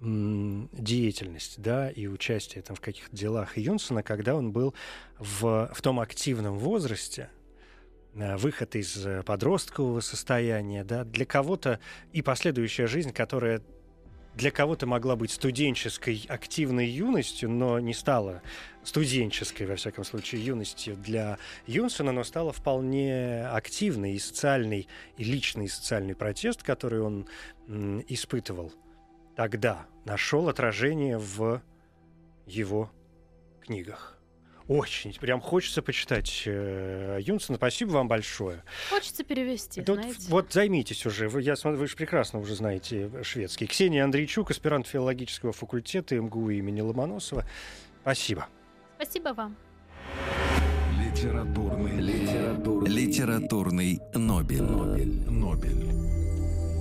[0.00, 4.74] деятельность, да, и участие там в каких-то делах Юнсона, когда он был
[5.18, 7.30] в, в том активном возрасте,
[8.14, 11.80] э, выход из подросткового состояния, да, для кого-то
[12.12, 13.62] и последующая жизнь, которая
[14.38, 18.40] для кого-то могла быть студенческой активной юностью, но не стала
[18.84, 24.86] студенческой, во всяком случае, юностью для Юнсона, но стала вполне активной и социальный,
[25.16, 27.26] и личный социальный протест, который он
[27.66, 28.72] м, испытывал
[29.34, 31.60] тогда, нашел отражение в
[32.46, 32.92] его
[33.60, 34.17] книгах.
[34.68, 37.56] Очень, прям хочется почитать э, Юнсона.
[37.56, 38.62] Спасибо вам большое.
[38.90, 40.20] Хочется перевести, Тут, знаете.
[40.28, 41.28] Вот займитесь уже.
[41.28, 43.66] Вы, я смотрю, вы же прекрасно уже знаете шведский.
[43.66, 47.46] Ксения Андрейчук, аспирант филологического факультета МГУ имени Ломоносова.
[48.02, 48.46] Спасибо.
[48.96, 49.56] Спасибо вам.
[51.00, 54.62] Литературный, литературный, литературный Нобель.
[54.62, 55.30] Нобель.
[55.30, 56.07] Нобель.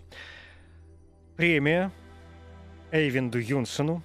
[1.36, 1.92] Премия
[2.92, 4.02] Эйвинду Юнсону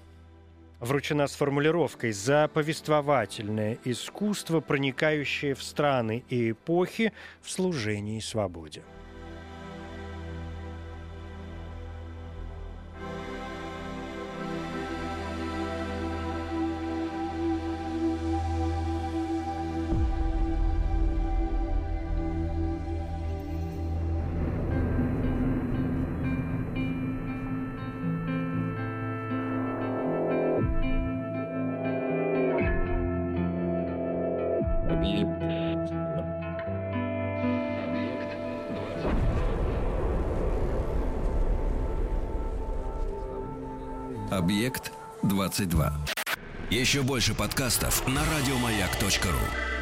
[0.79, 8.82] вручена с формулировкой «за повествовательное искусство, проникающее в страны и эпохи в служении свободе».
[45.52, 45.93] 22.
[46.70, 49.80] Еще больше подкастов на радиомаяк.ру.